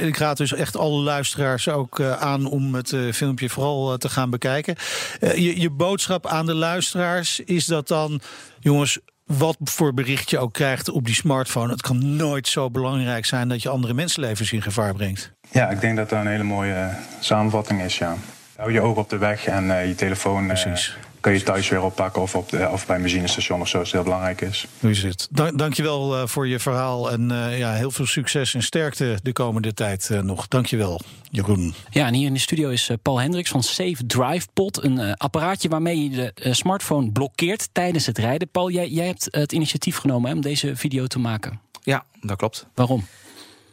ik 0.00 0.16
raad 0.16 0.36
dus 0.36 0.52
echt 0.52 0.76
alle 0.76 1.00
luisteraars 1.00 1.68
ook 1.68 2.00
aan 2.00 2.46
om 2.46 2.74
het 2.74 2.96
filmpje 3.12 3.48
vooral 3.48 3.96
te 3.96 4.08
gaan 4.08 4.30
bekijken. 4.30 4.76
je, 5.20 5.60
je 5.60 5.70
boodschap 5.70 6.26
aan 6.26 6.46
de 6.46 6.54
luisteraars 6.54 7.40
is 7.40 7.64
dat 7.64 7.88
dan, 7.88 8.20
jongens 8.60 8.98
wat 9.28 9.56
voor 9.64 9.94
bericht 9.94 10.30
je 10.30 10.38
ook 10.38 10.52
krijgt 10.52 10.90
op 10.90 11.04
die 11.04 11.14
smartphone. 11.14 11.72
Het 11.72 11.82
kan 11.82 12.16
nooit 12.16 12.48
zo 12.48 12.70
belangrijk 12.70 13.26
zijn 13.26 13.48
dat 13.48 13.62
je 13.62 13.68
andere 13.68 13.94
mensenlevens 13.94 14.52
in 14.52 14.62
gevaar 14.62 14.94
brengt. 14.94 15.32
Ja, 15.50 15.68
ik 15.68 15.80
denk 15.80 15.96
dat 15.96 16.08
dat 16.08 16.20
een 16.20 16.26
hele 16.30 16.42
mooie 16.42 16.90
samenvatting 17.20 17.82
is, 17.82 17.98
ja. 17.98 18.16
Hou 18.58 18.72
je 18.72 18.80
oog 18.80 18.96
op 18.96 19.10
de 19.10 19.18
weg 19.18 19.46
en 19.46 19.64
uh, 19.64 19.86
je 19.86 19.94
telefoon. 19.94 20.42
Uh, 20.42 20.48
Precies 20.48 20.96
kun 21.20 21.32
je 21.32 21.42
thuis 21.42 21.68
weer 21.68 21.82
oppakken 21.82 22.22
of, 22.22 22.34
op 22.34 22.48
de, 22.48 22.68
of 22.68 22.86
bij 22.86 22.96
een 22.96 23.02
benzinestation 23.02 23.60
of 23.60 23.68
zo, 23.68 23.78
als 23.78 23.86
het 23.86 23.96
heel 23.96 24.04
belangrijk 24.04 24.40
is. 24.40 24.66
Hoe 24.80 24.90
is 24.90 25.02
het? 25.02 25.28
Dank, 25.30 25.58
dankjewel 25.58 26.20
uh, 26.20 26.26
voor 26.26 26.48
je 26.48 26.58
verhaal 26.58 27.10
en 27.10 27.30
uh, 27.32 27.58
ja, 27.58 27.72
heel 27.72 27.90
veel 27.90 28.06
succes 28.06 28.54
en 28.54 28.62
sterkte 28.62 29.18
de 29.22 29.32
komende 29.32 29.74
tijd 29.74 30.08
uh, 30.12 30.20
nog. 30.20 30.48
Dankjewel, 30.48 31.00
Jeroen. 31.30 31.74
Ja, 31.90 32.06
en 32.06 32.14
hier 32.14 32.26
in 32.26 32.32
de 32.32 32.40
studio 32.40 32.68
is 32.68 32.90
Paul 33.02 33.20
Hendricks 33.20 33.50
van 33.50 33.62
Safe 33.62 34.06
Drive 34.06 34.46
Pod. 34.52 34.84
Een 34.84 35.16
apparaatje 35.16 35.68
waarmee 35.68 36.10
je 36.10 36.32
de 36.34 36.54
smartphone 36.54 37.10
blokkeert 37.10 37.68
tijdens 37.72 38.06
het 38.06 38.18
rijden. 38.18 38.48
Paul, 38.50 38.70
jij, 38.70 38.88
jij 38.88 39.06
hebt 39.06 39.28
het 39.30 39.52
initiatief 39.52 39.96
genomen 39.96 40.30
hè, 40.30 40.36
om 40.36 40.42
deze 40.42 40.76
video 40.76 41.06
te 41.06 41.18
maken. 41.18 41.60
Ja, 41.82 42.04
dat 42.20 42.36
klopt. 42.36 42.66
Waarom? 42.74 43.06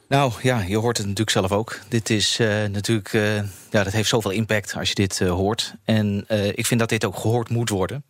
Nou 0.07 0.31
ja, 0.41 0.61
je 0.61 0.77
hoort 0.77 0.97
het 0.97 1.05
natuurlijk 1.05 1.37
zelf 1.37 1.51
ook. 1.51 1.79
Dit 1.87 2.09
is 2.09 2.39
uh, 2.39 2.47
natuurlijk, 2.65 3.13
uh, 3.13 3.35
ja, 3.69 3.83
dat 3.83 3.93
heeft 3.93 4.09
zoveel 4.09 4.31
impact 4.31 4.75
als 4.77 4.89
je 4.89 4.95
dit 4.95 5.19
uh, 5.19 5.31
hoort. 5.31 5.75
En 5.83 6.25
ik 6.55 6.65
vind 6.65 6.79
dat 6.79 6.89
dit 6.89 7.05
ook 7.05 7.17
gehoord 7.17 7.49
moet 7.49 7.69
worden. 7.69 8.03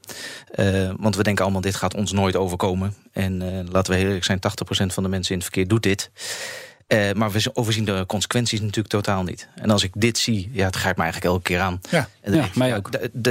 want 0.98 1.16
we 1.16 1.24
denken 1.24 1.44
allemaal, 1.44 1.62
dit 1.62 1.76
gaat 1.76 1.94
ons 1.94 2.12
nooit 2.12 2.36
overkomen. 2.36 2.96
En 3.12 3.68
laten 3.72 3.94
we 3.94 4.00
eerlijk 4.00 4.24
zijn, 4.24 4.40
80% 4.40 4.86
van 4.86 5.04
de 5.04 5.10
mensen 5.10 5.32
in 5.32 5.40
het 5.40 5.48
verkeer 5.48 5.68
doet 5.68 5.84
dit. 5.84 6.12
Maar 7.16 7.32
we 7.32 7.50
overzien 7.54 7.86
de 7.86 8.04
consequenties 8.08 8.60
natuurlijk 8.60 8.88
totaal 8.88 9.24
niet. 9.24 9.48
En 9.56 9.70
als 9.70 9.84
ik 9.84 9.92
dit 9.96 10.18
zie, 10.18 10.50
ja, 10.54 10.66
het 10.66 10.76
grijpt 10.76 10.98
me 10.98 11.04
eigenlijk 11.04 11.34
elke 11.34 11.48
keer 11.48 11.60
aan. 11.60 11.82
Ja, 11.90 12.10
en 12.22 12.34
ja 12.34 12.50
mij 12.54 12.76
ook. 12.76 12.90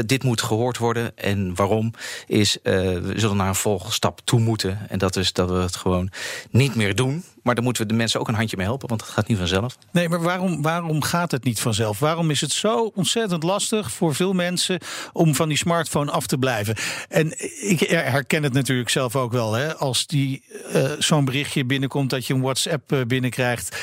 Dit 0.09 0.23
moet 0.23 0.42
gehoord 0.42 0.78
worden. 0.78 1.16
En 1.16 1.54
waarom? 1.54 1.92
Is, 2.26 2.59
we 2.62 3.12
zullen 3.16 3.37
naar 3.37 3.49
een 3.49 3.54
volgstap 3.54 4.21
toe 4.25 4.40
moeten. 4.40 4.78
En 4.88 4.99
dat 4.99 5.16
is 5.16 5.33
dat 5.33 5.50
we 5.50 5.56
het 5.56 5.76
gewoon 5.76 6.11
niet 6.50 6.75
meer 6.75 6.94
doen. 6.94 7.25
Maar 7.44 7.54
daar 7.54 7.64
moeten 7.64 7.82
we 7.82 7.88
de 7.88 7.94
mensen 7.94 8.20
ook 8.20 8.28
een 8.28 8.34
handje 8.34 8.56
mee 8.56 8.66
helpen, 8.66 8.88
want 8.88 9.00
het 9.00 9.10
gaat 9.10 9.28
niet 9.28 9.38
vanzelf. 9.38 9.78
Nee, 9.92 10.08
maar 10.08 10.22
waarom, 10.22 10.62
waarom 10.62 11.02
gaat 11.02 11.30
het 11.30 11.44
niet 11.44 11.60
vanzelf? 11.60 11.98
Waarom 11.98 12.30
is 12.30 12.40
het 12.40 12.52
zo 12.52 12.92
ontzettend 12.94 13.42
lastig 13.42 13.92
voor 13.92 14.14
veel 14.14 14.32
mensen 14.32 14.80
om 15.12 15.34
van 15.34 15.48
die 15.48 15.56
smartphone 15.56 16.10
af 16.10 16.26
te 16.26 16.38
blijven? 16.38 16.76
En 17.08 17.32
ik 17.68 17.80
herken 17.90 18.42
het 18.42 18.52
natuurlijk 18.52 18.88
zelf 18.88 19.16
ook 19.16 19.32
wel. 19.32 19.52
Hè? 19.52 19.76
Als 19.76 20.06
die 20.06 20.44
uh, 20.74 20.90
zo'n 20.98 21.24
berichtje 21.24 21.64
binnenkomt 21.64 22.10
dat 22.10 22.26
je 22.26 22.34
een 22.34 22.40
WhatsApp 22.40 22.92
uh, 22.92 23.00
binnenkrijgt 23.02 23.76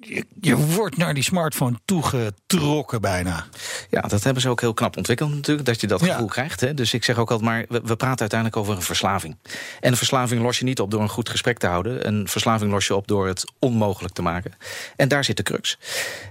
je, 0.00 0.24
je, 0.40 0.56
wordt 0.56 0.96
naar 0.96 1.14
die 1.14 1.22
smartphone 1.22 1.76
toegetrokken 1.84 3.00
bijna. 3.00 3.46
Ja, 3.90 4.00
dat 4.00 4.24
hebben 4.24 4.42
ze 4.42 4.48
ook 4.48 4.60
heel 4.60 4.74
knap 4.74 4.96
ontwikkeld 4.96 5.34
natuurlijk, 5.34 5.66
dat 5.66 5.80
je 5.80 5.86
dat 5.86 6.00
Ja. 6.00 6.12
gevoel 6.12 6.28
krijgt. 6.28 6.60
Hè. 6.60 6.74
Dus 6.74 6.94
ik 6.94 7.04
zeg 7.04 7.18
ook 7.18 7.30
altijd 7.30 7.50
maar, 7.50 7.64
we, 7.68 7.80
we 7.84 7.96
praten 7.96 8.20
uiteindelijk 8.20 8.60
over 8.60 8.76
een 8.76 8.82
verslaving. 8.82 9.36
En 9.80 9.90
een 9.90 9.96
verslaving 9.96 10.42
los 10.42 10.58
je 10.58 10.64
niet 10.64 10.80
op 10.80 10.90
door 10.90 11.00
een 11.00 11.08
goed 11.08 11.28
gesprek 11.28 11.58
te 11.58 11.66
houden. 11.66 12.06
Een 12.06 12.28
verslaving 12.28 12.70
los 12.70 12.86
je 12.86 12.94
op 12.94 13.06
door 13.08 13.26
het 13.26 13.52
onmogelijk 13.58 14.14
te 14.14 14.22
maken. 14.22 14.52
En 14.96 15.08
daar 15.08 15.24
zit 15.24 15.36
de 15.36 15.42
crux. 15.42 15.78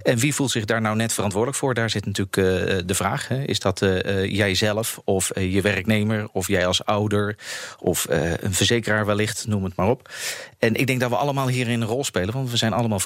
En 0.02 0.18
wie 0.18 0.34
voelt 0.36 0.52
zich 0.52 0.66
daar 0.66 0.82
nou 0.82 0.96
net 0.96 1.14
verantwoordelijk 1.14 1.60
voor? 1.60 1.74
Daar 1.74 1.90
zit 1.90 2.06
natuurlijk 2.06 2.38
eh, 2.38 2.44
de 2.86 2.96
vraag. 2.96 3.28
Hè. 3.28 3.44
Is 3.44 3.60
dat 3.60 3.82
eh, 3.82 4.24
eh, 4.24 4.32
jijzelf 4.32 5.02
of 5.04 5.32
je 5.40 5.62
werknemer 5.62 6.28
of 6.32 6.48
jij 6.48 6.68
als 6.68 6.86
ouder 6.86 7.36
of 7.80 8.06
een 8.10 8.54
verzekeraar 8.54 9.06
wellicht, 9.06 9.48
noem 9.48 9.64
het 9.64 9.76
maar 9.76 9.90
op. 9.90 10.10
En 10.60 10.76
ik 10.76 10.88
denk 10.88 11.00
dat 11.00 11.10
we 11.10 11.16
allemaal 11.16 11.48
hierin 11.48 11.82
een 11.82 11.88
rol 11.88 12.04
spelen, 12.04 12.34
want 12.34 12.52
we 12.52 12.58
zijn 12.58 12.74
allemaal 12.74 13.00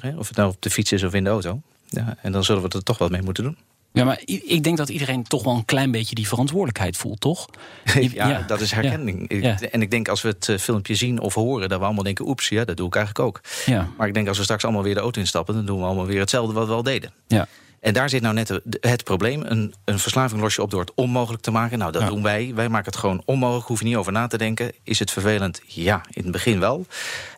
Hè, 0.00 0.16
of 0.16 0.28
het 0.28 0.36
nou 0.36 0.50
op 0.50 0.62
de 0.62 0.70
fiets 0.70 0.92
is 0.92 1.02
of 1.02 1.14
in 1.14 1.24
de 1.24 1.30
auto. 1.30 1.60
Ja, 1.88 2.16
en 2.22 2.32
dan 2.32 2.44
zullen 2.44 2.62
we 2.62 2.68
er 2.68 2.82
toch 2.82 2.98
wat 2.98 3.10
mee 3.10 3.22
moeten 3.22 3.44
doen. 3.44 3.56
Ja, 3.92 4.04
maar 4.04 4.20
ik 4.24 4.62
denk 4.62 4.76
dat 4.76 4.88
iedereen 4.88 5.22
toch 5.22 5.44
wel 5.44 5.54
een 5.54 5.64
klein 5.64 5.90
beetje 5.90 6.14
die 6.14 6.28
verantwoordelijkheid 6.28 6.96
voelt, 6.96 7.20
toch? 7.20 7.48
Ja, 8.12 8.44
dat 8.46 8.60
is 8.60 8.70
herkenning. 8.70 9.42
Ja. 9.42 9.60
En 9.60 9.82
ik 9.82 9.90
denk 9.90 10.08
als 10.08 10.22
we 10.22 10.28
het 10.28 10.48
eh, 10.48 10.58
filmpje 10.58 10.94
zien 10.94 11.20
of 11.20 11.34
horen, 11.34 11.68
dat 11.68 11.78
we 11.78 11.84
allemaal 11.84 12.04
denken: 12.04 12.28
oeps, 12.28 12.48
ja, 12.48 12.64
dat 12.64 12.76
doe 12.76 12.86
ik 12.86 12.94
eigenlijk 12.94 13.26
ook. 13.26 13.40
Ja. 13.66 13.88
Maar 13.96 14.06
ik 14.06 14.14
denk 14.14 14.28
als 14.28 14.36
we 14.36 14.42
straks 14.42 14.64
allemaal 14.64 14.82
weer 14.82 14.94
de 14.94 15.00
auto 15.00 15.20
instappen, 15.20 15.54
dan 15.54 15.66
doen 15.66 15.78
we 15.78 15.84
allemaal 15.84 16.06
weer 16.06 16.20
hetzelfde 16.20 16.52
wat 16.52 16.66
we 16.66 16.72
al 16.72 16.82
deden. 16.82 17.12
Ja. 17.26 17.46
En 17.80 17.92
daar 17.92 18.08
zit 18.08 18.22
nou 18.22 18.34
net 18.34 18.60
het 18.80 19.04
probleem. 19.04 19.42
Een, 19.44 19.74
een 19.84 19.98
verslaving 19.98 20.40
los 20.40 20.54
je 20.54 20.62
op 20.62 20.70
door 20.70 20.80
het 20.80 20.92
onmogelijk 20.94 21.42
te 21.42 21.50
maken. 21.50 21.78
Nou, 21.78 21.92
dat 21.92 22.02
Ja. 22.02 22.08
doen 22.08 22.22
wij. 22.22 22.52
Wij 22.54 22.68
maken 22.68 22.90
het 22.90 23.00
gewoon 23.00 23.22
onmogelijk. 23.24 23.66
Hoef 23.66 23.78
je 23.78 23.84
niet 23.84 23.96
over 23.96 24.12
na 24.12 24.26
te 24.26 24.38
denken. 24.38 24.72
Is 24.82 24.98
het 24.98 25.10
vervelend? 25.10 25.60
Ja, 25.66 26.00
in 26.10 26.22
het 26.22 26.32
begin 26.32 26.60
wel. 26.60 26.86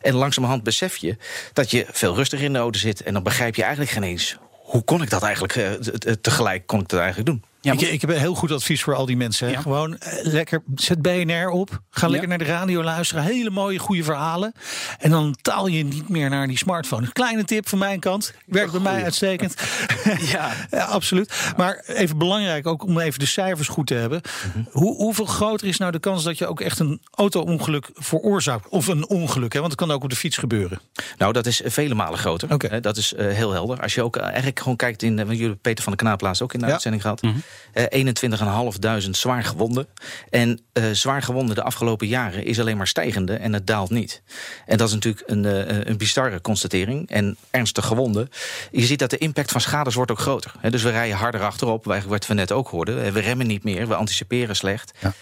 En 0.01 0.13
langzamerhand 0.13 0.63
besef 0.63 0.97
je 0.97 1.17
dat 1.53 1.71
je 1.71 1.85
veel 1.91 2.15
rustiger 2.15 2.45
in 2.45 2.53
de 2.53 2.59
auto 2.59 2.79
zit. 2.79 3.03
En 3.03 3.13
dan 3.13 3.23
begrijp 3.23 3.55
je 3.55 3.61
eigenlijk 3.61 3.91
geen 3.91 4.03
eens. 4.03 4.37
Hoe 4.49 4.83
kon 4.83 5.01
ik 5.01 5.09
dat 5.09 5.23
eigenlijk 5.23 5.55
eh, 5.55 6.13
tegelijk 6.21 6.67
kon 6.67 6.79
ik 6.79 6.87
dat 6.87 6.99
eigenlijk 6.99 7.29
doen? 7.29 7.43
Ja, 7.63 7.73
ik, 7.73 7.81
ik 7.81 8.01
heb 8.01 8.09
een 8.09 8.17
heel 8.17 8.35
goed 8.35 8.51
advies 8.51 8.83
voor 8.83 8.95
al 8.95 9.05
die 9.05 9.17
mensen. 9.17 9.49
Ja. 9.51 9.61
Gewoon 9.61 9.97
eh, 9.97 10.25
lekker, 10.25 10.63
zet 10.75 11.01
BNR 11.01 11.49
op. 11.49 11.81
Ga 11.89 12.07
lekker 12.07 12.29
naar 12.29 12.37
de 12.37 12.43
radio 12.43 12.83
luisteren. 12.83 13.23
Hele 13.23 13.49
mooie, 13.49 13.79
goede 13.79 14.03
verhalen. 14.03 14.53
En 14.99 15.09
dan 15.09 15.35
taal 15.41 15.67
je 15.67 15.83
niet 15.83 16.09
meer 16.09 16.29
naar 16.29 16.47
die 16.47 16.57
smartphone. 16.57 17.05
Een 17.05 17.11
kleine 17.11 17.43
tip 17.43 17.69
van 17.69 17.77
mijn 17.79 17.99
kant. 17.99 18.33
Werkt 18.45 18.71
bij 18.71 18.81
mij 18.81 19.03
uitstekend. 19.03 19.55
Ja. 20.19 20.49
Ja, 20.71 20.83
absoluut. 20.85 21.53
Maar 21.57 21.83
even 21.87 22.17
belangrijk 22.17 22.67
ook 22.67 22.83
om 22.83 22.99
even 22.99 23.19
de 23.19 23.25
cijfers 23.25 23.67
goed 23.67 23.87
te 23.87 23.93
hebben. 23.93 24.21
Mhm. 24.53 24.63
Hoe, 24.71 24.95
hoeveel 24.95 25.25
groter 25.25 25.67
is 25.67 25.77
nou 25.77 25.91
de 25.91 25.99
kans 25.99 26.23
dat 26.23 26.37
je 26.37 26.47
ook 26.47 26.61
echt 26.61 26.79
een 26.79 27.01
auto-ongeluk 27.11 27.89
veroorzaakt? 27.93 28.67
Of 28.69 28.87
een 28.87 29.07
ongeluk, 29.07 29.53
hè? 29.53 29.59
want 29.59 29.71
het 29.71 29.81
kan 29.81 29.91
ook 29.91 30.03
op 30.03 30.09
de 30.09 30.15
fiets 30.15 30.37
gebeuren. 30.37 30.79
Nou, 31.17 31.33
dat 31.33 31.45
is 31.45 31.61
vele 31.65 31.93
malen 31.95 32.19
groter. 32.19 32.49
Hè, 32.71 32.79
Dat 32.79 32.97
is 32.97 33.13
eh, 33.13 33.27
heel 33.27 33.51
helder. 33.51 33.81
Als 33.81 33.93
je 33.93 34.03
ook 34.03 34.15
eh, 34.17 34.23
eigenlijk 34.27 34.59
gewoon 34.59 34.75
kijkt 34.75 35.03
in. 35.03 35.19
eh, 35.19 35.25
want 35.25 35.37
jullie 35.37 35.55
Peter 35.55 35.83
van 35.83 35.93
der 35.93 36.01
Knaap 36.05 36.21
laatst 36.21 36.41
ook 36.41 36.53
in 36.53 36.59
de 36.59 36.65
uitzending 36.65 37.01
gehad. 37.01 37.21
Eh, 37.21 37.29
21.500 37.73 39.09
zwaar 39.11 39.43
gewonden. 39.43 39.87
En 40.29 40.59
eh, 40.73 40.83
zwaar 40.91 41.21
gewonden 41.21 41.55
de 41.55 41.63
afgelopen 41.63 42.07
jaren 42.07 42.45
is 42.45 42.59
alleen 42.59 42.77
maar 42.77 42.87
stijgende 42.87 43.33
en 43.33 43.53
het 43.53 43.67
daalt 43.67 43.89
niet. 43.89 44.21
En 44.65 44.77
dat 44.77 44.87
is 44.87 44.93
natuurlijk 44.93 45.23
een, 45.29 45.45
eh, 45.45 45.77
een 45.83 45.97
bizarre 45.97 46.41
constatering. 46.41 47.09
En 47.09 47.37
ernstig 47.51 47.85
gewonden. 47.85 48.29
Je 48.71 48.85
ziet 48.85 48.99
dat 48.99 49.09
de 49.09 49.17
impact 49.17 49.51
van 49.51 49.61
schades 49.61 49.93
wordt 49.95 50.11
ook 50.11 50.19
groter. 50.19 50.51
Dus 50.69 50.83
we 50.83 50.89
rijden 50.89 51.17
harder 51.17 51.41
achterop, 51.41 51.85
wat 52.07 52.27
we 52.27 52.33
net 52.33 52.51
ook 52.51 52.67
hoorden. 52.67 53.05
Eh, 53.05 53.11
We 53.11 53.19
remmen 53.19 53.47
niet 53.47 53.63
meer, 53.63 53.87
we 53.87 53.95
anticiperen 53.95 54.55
slecht. 54.55 54.91
Ja. 54.99 55.13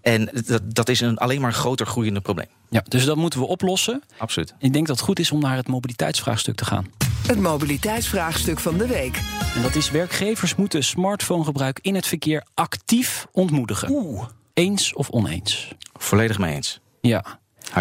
En 0.00 0.30
dat, 0.46 0.62
dat 0.74 0.88
is 0.88 1.00
een 1.00 1.18
alleen 1.18 1.40
maar 1.40 1.52
groter 1.52 1.86
groeiende 1.86 2.20
probleem. 2.20 2.46
ja, 2.68 2.82
dus 2.88 3.04
dat 3.04 3.16
moeten 3.16 3.40
we 3.40 3.46
oplossen. 3.46 4.02
Absoluut. 4.16 4.54
Ik 4.58 4.72
denk 4.72 4.86
dat 4.86 4.96
het 4.96 5.04
goed 5.04 5.18
is 5.18 5.30
om 5.30 5.40
naar 5.40 5.56
het 5.56 5.68
mobiliteitsvraagstuk 5.68 6.54
te 6.56 6.64
gaan. 6.64 6.86
Het 7.26 7.38
mobiliteitsvraagstuk 7.40 8.58
van 8.60 8.78
de 8.78 8.86
week. 8.86 9.20
En 9.54 9.62
dat 9.62 9.74
is 9.74 9.90
werkgevers 9.90 10.54
moeten 10.54 10.84
smartphonegebruik 10.84 11.78
in 11.82 11.94
het 11.94 12.06
verkeer 12.06 12.46
actief 12.54 13.26
ontmoedigen. 13.32 13.90
Oeh. 13.90 14.26
Eens 14.54 14.94
of 14.94 15.10
oneens? 15.10 15.72
Volledig 15.94 16.38
mee 16.38 16.54
eens. 16.54 16.80
Ja. 17.00 17.24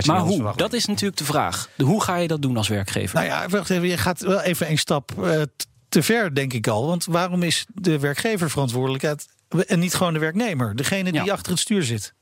Maar 0.05 0.19
hoe? 0.19 0.53
Dat 0.55 0.73
is 0.73 0.85
natuurlijk 0.85 1.17
de 1.17 1.25
vraag. 1.25 1.69
De- 1.75 1.83
Hoe 1.83 2.01
ga 2.03 2.15
je 2.15 2.27
dat 2.27 2.41
doen 2.41 2.57
als 2.57 2.67
werkgever? 2.67 3.15
Nou 3.15 3.27
ja, 3.27 3.47
wacht 3.47 3.69
even. 3.69 3.87
Je 3.87 3.97
gaat 3.97 4.21
wel 4.21 4.41
even 4.41 4.69
een 4.69 4.77
stap 4.77 5.23
eh, 5.23 5.41
te 5.89 6.03
ver, 6.03 6.35
denk 6.35 6.53
ik 6.53 6.67
al. 6.67 6.85
Want 6.87 7.05
waarom 7.05 7.43
is 7.43 7.65
de 7.73 7.99
werkgever 7.99 8.49
verantwoordelijkheid 8.49 9.27
en 9.67 9.79
niet 9.79 9.93
gewoon 9.93 10.13
de 10.13 10.19
werknemer? 10.19 10.75
Degene 10.75 11.11
die 11.11 11.23
Ja. 11.23 11.33
achter 11.33 11.51
het 11.51 11.61
stuur 11.61 11.83
zit. 11.83 12.13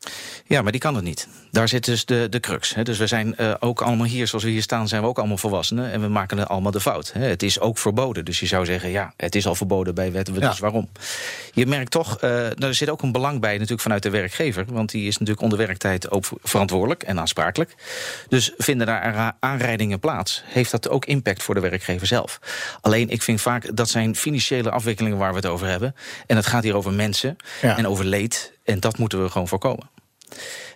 Ja, 0.47 0.61
maar 0.61 0.71
die 0.71 0.81
kan 0.81 0.95
het 0.95 1.03
niet. 1.03 1.27
Daar 1.51 1.67
zit 1.67 1.85
dus 1.85 2.05
de, 2.05 2.27
de 2.29 2.39
crux. 2.39 2.75
Hè. 2.75 2.83
Dus 2.83 2.97
we 2.97 3.07
zijn 3.07 3.35
eh, 3.35 3.53
ook 3.59 3.81
allemaal 3.81 4.05
hier, 4.05 4.27
zoals 4.27 4.43
we 4.43 4.49
hier 4.49 4.61
staan, 4.61 4.87
zijn 4.87 5.01
we 5.01 5.07
ook 5.07 5.17
allemaal 5.17 5.37
volwassenen. 5.37 5.91
En 5.91 6.01
we 6.01 6.07
maken 6.07 6.37
het 6.37 6.47
allemaal 6.47 6.71
de 6.71 6.81
fout. 6.81 7.11
Hè. 7.13 7.25
Het 7.25 7.43
is 7.43 7.59
ook 7.59 7.77
verboden. 7.77 8.25
Dus 8.25 8.39
je 8.39 8.45
zou 8.45 8.65
zeggen, 8.65 8.89
ja, 8.89 9.13
het 9.17 9.35
is 9.35 9.47
al 9.47 9.55
verboden 9.55 9.95
bij 9.95 10.11
wet. 10.11 10.25
Dus 10.25 10.37
Ja. 10.37 10.55
waarom? 10.59 10.89
Je 11.53 11.65
merkt 11.65 11.91
toch, 11.91 12.17
eh 12.19 12.63
er 12.63 12.73
zit 12.75 12.89
ook 12.89 13.01
een 13.01 13.11
belang 13.11 13.39
bij 13.41 13.53
natuurlijk 13.53 13.81
vanuit 13.81 14.03
de 14.03 14.09
werkgever. 14.09 14.65
Want 14.67 14.91
die 14.91 15.07
is 15.07 15.13
natuurlijk 15.17 15.41
onder 15.43 15.57
werktijd 15.57 16.11
ook 16.11 16.25
verantwoordelijk 16.43 17.03
en 17.03 17.19
aansprakelijk. 17.19 17.75
Dus 18.27 18.51
vinden 18.57 18.87
daar 18.87 19.33
aanrijdingen 19.39 19.99
plaats, 19.99 20.43
heeft 20.45 20.71
dat 20.71 20.89
ook 20.89 21.05
impact 21.05 21.43
voor 21.43 21.55
de 21.55 21.61
werkgever 21.61 22.07
zelf. 22.07 22.39
Alleen 22.81 23.09
ik 23.09 23.21
vind 23.21 23.41
vaak 23.41 23.75
dat 23.75 23.89
zijn 23.89 24.15
financiële 24.15 24.69
afwikkelingen 24.71 25.17
waar 25.17 25.29
we 25.29 25.35
het 25.35 25.45
over 25.45 25.67
hebben. 25.67 25.95
En 26.27 26.35
het 26.35 26.45
gaat 26.45 26.63
hier 26.63 26.75
over 26.75 26.91
mensen 26.93 27.11
Ja. 27.61 27.77
en 27.77 27.87
over 27.87 28.05
leed. 28.05 28.53
En 28.63 28.79
dat 28.79 28.97
moeten 28.97 29.23
we 29.23 29.29
gewoon 29.29 29.47
voorkomen. 29.47 29.89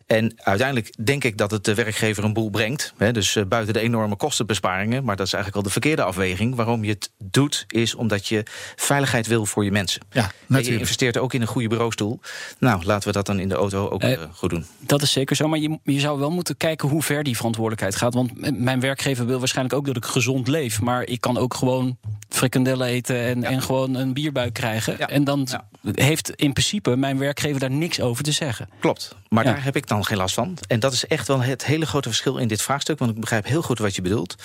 En 0.07 0.33
uiteindelijk 0.35 1.05
denk 1.05 1.23
ik 1.23 1.37
dat 1.37 1.51
het 1.51 1.63
de 1.65 1.73
werkgever 1.73 2.23
een 2.23 2.33
boel 2.33 2.49
brengt. 2.49 2.93
Hè, 2.97 3.11
dus 3.11 3.35
eh, 3.35 3.43
buiten 3.45 3.73
de 3.73 3.79
enorme 3.79 4.15
kostenbesparingen. 4.15 5.03
Maar 5.03 5.15
dat 5.15 5.25
is 5.25 5.33
eigenlijk 5.33 5.63
al 5.63 5.67
de 5.71 5.79
verkeerde 5.79 6.03
afweging. 6.03 6.55
Waarom 6.55 6.83
je 6.83 6.91
het 6.91 7.11
doet, 7.23 7.65
is 7.67 7.95
omdat 7.95 8.27
je 8.27 8.43
veiligheid 8.75 9.27
wil 9.27 9.45
voor 9.45 9.63
je 9.63 9.71
mensen. 9.71 10.01
Ja, 10.11 10.21
En 10.23 10.27
je 10.47 10.53
natuurlijk. 10.53 10.79
investeert 10.79 11.17
ook 11.17 11.33
in 11.33 11.41
een 11.41 11.47
goede 11.47 11.67
bureaustoel. 11.67 12.19
Nou, 12.59 12.83
laten 12.85 13.07
we 13.07 13.13
dat 13.13 13.25
dan 13.25 13.39
in 13.39 13.49
de 13.49 13.55
auto 13.55 13.89
ook 13.89 14.01
Eh, 14.01 14.13
eh, 14.13 14.19
goed 14.33 14.49
doen. 14.49 14.65
Dat 14.79 15.01
is 15.01 15.11
zeker 15.11 15.35
zo, 15.35 15.47
maar 15.47 15.59
je, 15.59 15.79
je 15.83 15.99
zou 15.99 16.19
wel 16.19 16.31
moeten 16.31 16.57
kijken 16.57 16.89
hoe 16.89 17.03
ver 17.03 17.23
die 17.23 17.35
verantwoordelijkheid 17.35 17.95
gaat. 17.95 18.13
Want 18.13 18.59
mijn 18.59 18.79
werkgever 18.79 19.25
wil 19.25 19.39
waarschijnlijk 19.39 19.75
ook 19.75 19.85
dat 19.85 19.97
ik 19.97 20.05
gezond 20.05 20.47
leef. 20.47 20.81
Maar 20.81 21.03
ik 21.03 21.21
kan 21.21 21.37
ook 21.37 21.53
gewoon 21.53 21.97
frikandellen 22.29 22.87
eten 22.87 23.19
en, 23.21 23.43
en 23.43 23.61
gewoon 23.61 23.95
een 23.95 24.13
bierbuik 24.13 24.53
krijgen. 24.53 24.95
Ja. 24.97 25.07
En 25.07 25.23
dan 25.23 25.47
Ja. 25.51 25.67
heeft 25.93 26.29
in 26.29 26.53
principe 26.53 26.95
mijn 26.95 27.17
werkgever 27.17 27.59
daar 27.59 27.71
niks 27.71 27.99
over 28.01 28.23
te 28.23 28.31
zeggen. 28.31 28.69
Klopt. 28.79 29.15
Maar 29.29 29.45
Ja. 29.45 29.51
daar 29.51 29.63
heb 29.63 29.75
ik 29.75 29.87
dan 29.87 29.96
geen 30.05 30.17
last 30.17 30.33
van. 30.35 30.57
En 30.67 30.79
dat 30.79 30.93
is 30.93 31.05
echt 31.07 31.27
wel 31.27 31.41
het 31.41 31.65
hele 31.65 31.85
grote 31.85 32.07
verschil 32.09 32.37
in 32.37 32.47
dit 32.47 32.61
vraagstuk. 32.61 32.99
Want 32.99 33.11
ik 33.11 33.19
begrijp 33.19 33.45
heel 33.45 33.61
goed 33.61 33.79
wat 33.79 33.95
je 33.95 34.01
bedoelt. 34.01 34.35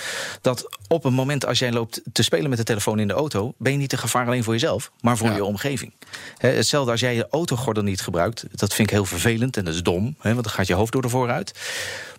Dat 0.40 0.76
op 0.88 1.04
een 1.04 1.12
moment 1.14 1.47
als 1.47 1.59
jij 1.59 1.73
loopt 1.73 2.00
te 2.12 2.23
spelen 2.23 2.49
met 2.49 2.59
de 2.59 2.64
telefoon 2.64 2.99
in 2.99 3.09
de 3.09 3.14
auto. 3.14 3.54
ben 3.59 3.73
je 3.73 3.78
niet 3.78 3.92
een 3.92 3.99
gevaar 3.99 4.26
alleen 4.26 4.44
voor 4.44 4.52
jezelf, 4.52 4.90
maar 5.00 5.16
voor 5.16 5.28
Ja. 5.28 5.35
je 5.35 5.44
omgeving. 5.44 5.92
Hetzelfde 6.37 6.90
als 6.90 7.00
jij 7.00 7.14
je 7.14 7.26
autogordel 7.30 7.82
niet 7.82 8.00
gebruikt. 8.00 8.44
Dat 8.54 8.75
vind 8.75 8.88
ik 8.88 8.94
heel 8.94 9.04
vervelend 9.04 9.56
en 9.56 9.64
dat 9.64 9.75
is 9.75 9.82
dom. 9.82 10.16
Want 10.23 10.35
dan 10.42 10.50
gaat 10.52 10.66
je 10.66 10.75
hoofd 10.75 10.92
door 10.92 11.02
de 11.02 11.09
vooruit. 11.09 11.54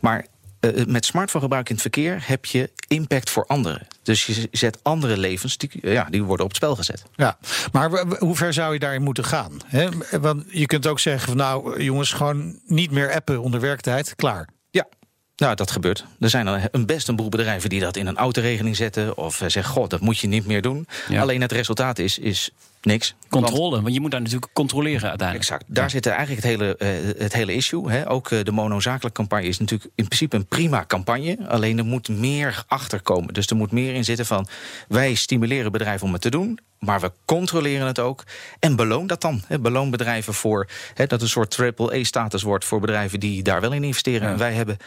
Maar 0.01 0.25
eh, 0.63 0.85
met 0.85 1.05
smartphonegebruik 1.05 1.67
in 1.67 1.73
het 1.73 1.81
verkeer 1.81 2.23
heb 2.27 2.45
je 2.45 2.69
impact 2.87 3.29
voor 3.29 3.45
anderen. 3.45 3.87
Dus 4.03 4.25
je 4.25 4.47
zet 4.51 4.79
andere 4.81 5.17
levens, 5.17 5.57
die, 5.57 5.69
ja, 5.81 6.07
die 6.09 6.23
worden 6.23 6.45
op 6.45 6.51
het 6.51 6.61
spel 6.61 6.75
gezet. 6.75 7.03
Ja, 7.15 7.37
maar 7.71 8.05
hoe 8.19 8.35
ver 8.35 8.53
zou 8.53 8.73
je 8.73 8.79
daarin 8.79 9.01
moeten 9.01 9.25
gaan? 9.25 9.51
Hè? 9.65 9.87
Want 10.19 10.43
je 10.47 10.65
kunt 10.65 10.87
ook 10.87 10.99
zeggen 10.99 11.27
van 11.27 11.37
nou 11.37 11.81
jongens, 11.81 12.11
gewoon 12.11 12.59
niet 12.65 12.91
meer 12.91 13.13
appen 13.13 13.41
onder 13.41 13.59
werktijd. 13.59 14.15
Klaar. 14.15 14.49
Ja. 14.69 14.87
Nou, 15.35 15.55
dat 15.55 15.71
gebeurt. 15.71 16.05
Er 16.19 16.29
zijn 16.29 16.69
een 16.71 16.85
best 16.85 17.07
een 17.07 17.15
boel 17.15 17.29
bedrijven 17.29 17.69
die 17.69 17.79
dat 17.79 17.97
in 17.97 18.07
een 18.07 18.17
autoregeling 18.17 18.75
zetten. 18.75 19.17
Of 19.17 19.41
eh, 19.41 19.49
zeggen, 19.49 19.73
god, 19.73 19.89
dat 19.89 20.01
moet 20.01 20.19
je 20.19 20.27
niet 20.27 20.45
meer 20.45 20.61
doen. 20.61 20.87
Ja. 21.09 21.21
Alleen 21.21 21.41
het 21.41 21.51
resultaat 21.51 21.99
is, 21.99 22.19
is 22.19 22.51
niks. 22.85 23.15
Controle, 23.29 23.81
want 23.81 23.93
je 23.93 23.99
moet 23.99 24.11
daar 24.11 24.21
natuurlijk 24.21 24.53
controleren 24.53 25.09
uiteindelijk. 25.09 25.49
Exact. 25.49 25.63
Daar 25.67 25.89
zit 25.89 26.05
eigenlijk 26.05 26.41
het 26.41 26.51
hele, 26.51 26.77
eh, 26.77 27.21
het 27.21 27.33
hele 27.33 27.53
issue. 27.53 27.91
Hè. 27.91 28.09
Ook 28.09 28.31
eh, 28.31 28.43
de 28.43 28.51
monozakelijke 28.51 29.17
campagne 29.17 29.47
is 29.47 29.59
natuurlijk 29.59 29.91
in 29.95 30.05
principe 30.05 30.35
een 30.35 30.45
prima 30.45 30.85
campagne. 30.87 31.37
Alleen 31.47 31.77
er 31.77 31.85
moet 31.85 32.09
meer 32.09 32.63
achter 32.67 33.01
komen. 33.01 33.33
Dus 33.33 33.47
er 33.47 33.55
moet 33.55 33.71
meer 33.71 33.93
in 33.93 34.03
zitten 34.03 34.25
van... 34.25 34.47
wij 34.87 35.13
stimuleren 35.13 35.71
bedrijven 35.71 36.07
om 36.07 36.13
het 36.13 36.21
te 36.21 36.29
doen... 36.29 36.59
maar 36.79 36.99
we 36.99 37.11
controleren 37.25 37.87
het 37.87 37.99
ook. 37.99 38.23
En 38.59 38.75
beloon 38.75 39.07
dat 39.07 39.21
dan. 39.21 39.41
Hè. 39.47 39.59
Beloon 39.59 39.89
bedrijven 39.89 40.33
voor 40.33 40.67
hè, 40.93 41.05
dat 41.05 41.21
een 41.21 41.29
soort 41.29 41.51
triple-A-status 41.51 42.41
wordt... 42.41 42.65
voor 42.65 42.79
bedrijven 42.79 43.19
die 43.19 43.43
daar 43.43 43.61
wel 43.61 43.71
in 43.71 43.83
investeren. 43.83 44.27
En 44.27 44.37
wij 44.37 44.53
hebben 44.53 44.77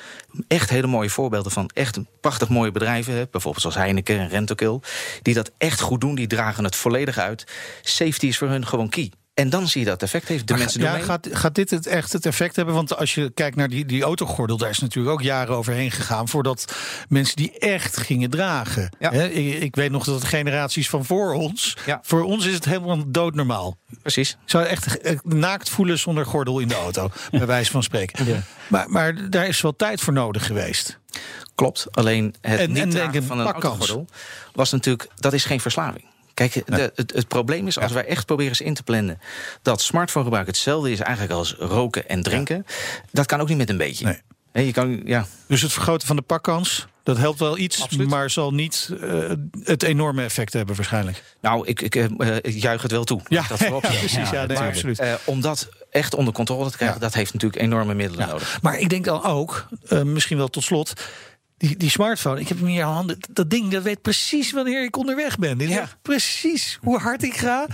echt 0.49 0.71
hele 0.71 0.87
mooie 0.87 1.11
voorbeelden 1.11 1.53
van... 1.53 1.71
echt 1.75 1.99
prachtig 2.21 2.49
mooie 2.49 2.73
bedrijven. 2.73 3.15
Hè. 3.15 3.27
Bijvoorbeeld 3.31 3.63
zoals 3.63 3.77
Heineken 3.77 4.19
en 4.19 4.29
Rentokil. 4.29 4.83
Die 5.23 5.35
dat 5.35 5.51
echt 5.59 5.81
goed 5.81 6.01
doen. 6.01 6.15
Die 6.15 6.27
dragen 6.27 6.65
het 6.65 6.77
volledig 6.77 7.19
uit. 7.19 7.45
Safety 7.89 8.27
is 8.27 8.39
voor 8.39 8.49
hun 8.49 8.67
gewoon 8.67 8.89
key. 8.89 9.13
En 9.35 9.51
dan 9.51 9.69
zie 9.69 9.81
je 9.81 9.87
dat 9.87 10.03
effect 10.03 10.29
heeft. 10.29 10.47
De 10.47 10.53
Maar 10.53 10.63
mensen 10.63 10.81
ja, 10.81 10.99
gaat, 10.99 11.29
gaat 11.33 11.55
dit 11.55 11.71
het 11.71 11.87
echt 11.87 12.13
het 12.13 12.27
effect 12.27 12.57
hebben? 12.57 12.75
Want 12.75 12.97
als 12.97 13.15
je 13.15 13.31
kijkt 13.31 13.57
naar 13.57 13.69
die, 13.69 13.85
die 13.87 14.03
autogordel, 14.03 14.57
daar 14.57 14.71
is 14.71 14.79
natuurlijk 14.79 15.15
ook 15.15 15.23
jaren 15.23 15.57
overheen 15.57 15.91
gegaan 15.91 16.29
voordat 16.29 16.75
mensen 17.09 17.37
die 17.37 17.59
echt 17.59 17.97
gingen 17.97 18.31
dragen. 18.31 18.97
Ja. 18.99 19.11
Ik, 19.13 19.63
ik 19.63 19.77
weet 19.77 19.91
nog 19.91 20.05
dat 20.05 20.25
generaties 20.25 20.89
van 20.89 21.05
voor 21.05 21.33
ons, 21.33 21.77
Ja. 21.87 21.99
voor 22.03 22.23
ons 22.23 22.47
is 22.47 22.55
het 22.55 22.65
helemaal 22.65 23.03
doodnormaal. 23.07 23.77
Precies. 24.03 24.37
Zou 24.45 24.65
echt 24.65 24.99
eh, 25.01 25.19
naakt 25.23 25.69
voelen 25.69 25.99
zonder 25.99 26.27
gordel 26.27 26.59
in 26.59 26.69
de 26.69 26.75
auto, 26.75 27.11
bij 27.31 27.47
wijze 27.57 27.71
van 27.71 27.83
spreken. 27.83 28.45
Maar, 28.69 28.91
maar 28.91 29.31
daar 29.31 29.47
is 29.49 29.61
wel 29.61 29.77
tijd 29.77 30.01
voor 30.01 30.13
nodig 30.13 30.47
geweest. 30.47 30.99
Klopt. 31.55 31.87
Alleen 31.91 32.35
het 32.41 32.61
En- 32.61 32.69
niet 32.73 32.79
en 32.83 32.91
dragen 32.91 33.25
van 33.25 33.39
een 33.39 33.47
autogordel 33.47 34.07
was 34.53 34.71
natuurlijk... 34.73 35.09
dat 35.17 35.33
is 35.33 35.45
geen 35.45 35.61
verslaving. 35.61 36.05
Kijk, 36.37 36.63
de, 36.67 36.93
het, 36.95 37.13
het, 37.15 37.29
probleem 37.29 37.67
is 37.67 37.79
als 37.79 37.93
wij 37.93 38.05
echt 38.05 38.27
proberen 38.27 38.51
eens 38.51 38.61
in 38.61 38.75
te 38.75 38.83
plannen 38.83 39.21
dat 39.63 39.81
smartphonegebruik 39.81 40.47
hetzelfde 40.47 40.91
is 40.91 41.01
eigenlijk 41.01 41.35
als 41.35 41.55
roken 41.59 42.09
en 42.09 42.23
drinken. 42.23 42.67
Dat 43.13 43.27
kan 43.27 43.41
ook 43.41 43.49
niet 43.49 43.57
met 43.57 43.71
een 43.71 43.77
beetje. 43.77 44.21
Nee. 44.53 44.67
je 44.67 44.73
kan, 44.73 45.01
ja. 45.05 45.27
Dus 45.47 45.63
het 45.63 45.73
vergroten 45.73 46.07
van 46.07 46.17
de 46.17 46.23
pakkans, 46.23 46.87
dat 47.03 47.17
helpt 47.17 47.39
wel 47.39 47.59
iets, 47.59 47.83
Absoluut. 47.83 48.09
maar 48.09 48.31
zal 48.31 48.53
niet 48.53 48.91
uh, 49.03 49.31
het 49.63 49.83
enorme 49.83 50.23
effect 50.23 50.53
hebben 50.53 50.77
waarschijnlijk. 50.77 51.23
Nou, 51.41 51.67
ik, 51.67 51.81
ik, 51.81 51.95
uh, 51.95 52.37
ik 52.37 52.55
juich 52.55 52.83
het 52.83 52.91
wel 52.91 53.05
toe. 53.05 53.21
Ja, 53.29 53.45
dat 53.49 53.59
ja 53.69 53.79
precies. 53.79 54.31
Ja, 54.31 54.47
nee, 54.47 54.59
absoluut. 54.59 55.01
Uh, 55.01 55.15
om 55.25 55.41
dat 55.41 55.69
echt 55.91 56.15
onder 56.15 56.35
controle 56.35 56.71
te 56.71 56.77
krijgen, 56.77 57.01
dat 57.01 57.15
heeft 57.15 57.33
natuurlijk 57.33 57.63
enorme 57.63 57.95
middelen 57.95 58.29
nodig. 58.29 58.59
Maar 58.63 58.79
ik 58.79 58.89
denk 58.89 59.05
dan 59.05 59.25
ook, 59.25 59.69
misschien 60.05 60.37
wel 60.37 60.49
tot 60.49 60.65
slot 60.65 60.93
die, 61.57 61.77
die 61.77 61.91
smartphone, 61.91 62.41
ik 62.41 62.49
heb 62.49 62.59
hem 62.59 62.67
hier 62.67 62.85
aan 62.85 62.93
handen. 62.93 63.19
Dat 63.31 63.51
ding 63.51 63.71
dat 63.71 63.83
weet 63.83 64.03
precies 64.03 64.53
wanneer 64.53 64.85
ik 64.85 64.97
onderweg 64.97 65.39
ben. 65.39 65.59
Ja. 65.59 65.89
precies 66.03 66.79
hoe 66.81 66.99
hard 66.99 67.23
ik 67.23 67.37
ga. 67.37 67.67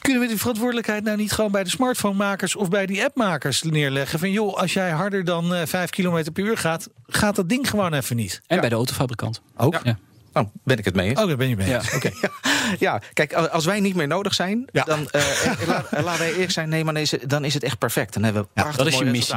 Kunnen 0.00 0.22
we 0.22 0.28
die 0.28 0.38
verantwoordelijkheid 0.38 1.04
nou 1.04 1.16
niet 1.16 1.32
gewoon 1.32 1.52
bij 1.52 1.64
de 1.64 1.70
smartphonemakers 1.70 2.56
of 2.56 2.68
bij 2.68 2.86
die 2.86 3.04
appmakers 3.04 3.62
neerleggen? 3.62 4.18
Van 4.18 4.30
joh, 4.30 4.56
als 4.56 4.72
jij 4.72 4.90
harder 4.90 5.24
dan 5.24 5.54
uh, 5.54 5.62
5 5.64 5.90
km 5.90 6.32
per 6.32 6.44
uur 6.44 6.58
gaat, 6.58 6.88
gaat 7.06 7.36
dat 7.36 7.48
ding 7.48 7.70
gewoon 7.70 7.94
even 7.94 8.16
niet. 8.16 8.40
En 8.46 8.54
ja. 8.54 8.60
bij 8.60 8.70
de 8.70 8.76
autofabrikant. 8.76 9.42
Ook? 9.56 9.80
Ja. 9.84 9.98
Oh, 10.38 10.48
ben 10.64 10.78
ik 10.78 10.84
het 10.84 10.94
mee 10.94 11.08
eens? 11.08 11.20
Oh, 11.20 11.26
daar 11.26 11.36
ben 11.36 11.48
je 11.48 11.56
mee 11.56 11.74
eens. 11.74 11.90
Ja. 11.90 11.96
Oké. 11.96 12.10
ja, 12.78 13.00
kijk, 13.12 13.32
als 13.32 13.64
wij 13.64 13.80
niet 13.80 13.94
meer 13.94 14.06
nodig 14.06 14.34
zijn, 14.34 14.68
ja. 14.72 14.84
dan 14.84 15.08
uh, 15.12 15.22
laten 16.04 16.18
wij 16.18 16.32
eerlijk 16.32 16.50
zijn. 16.50 16.68
Nee, 16.68 16.84
maar 16.84 16.92
nee, 16.92 17.06
dan 17.26 17.44
is 17.44 17.54
het 17.54 17.62
echt 17.62 17.78
perfect. 17.78 18.14
Dan 18.14 18.22
hebben 18.22 18.42
we 18.42 18.48
ja, 18.62 18.72
dat 18.72 18.86
is 18.86 18.98
je 18.98 19.04
missie. 19.04 19.36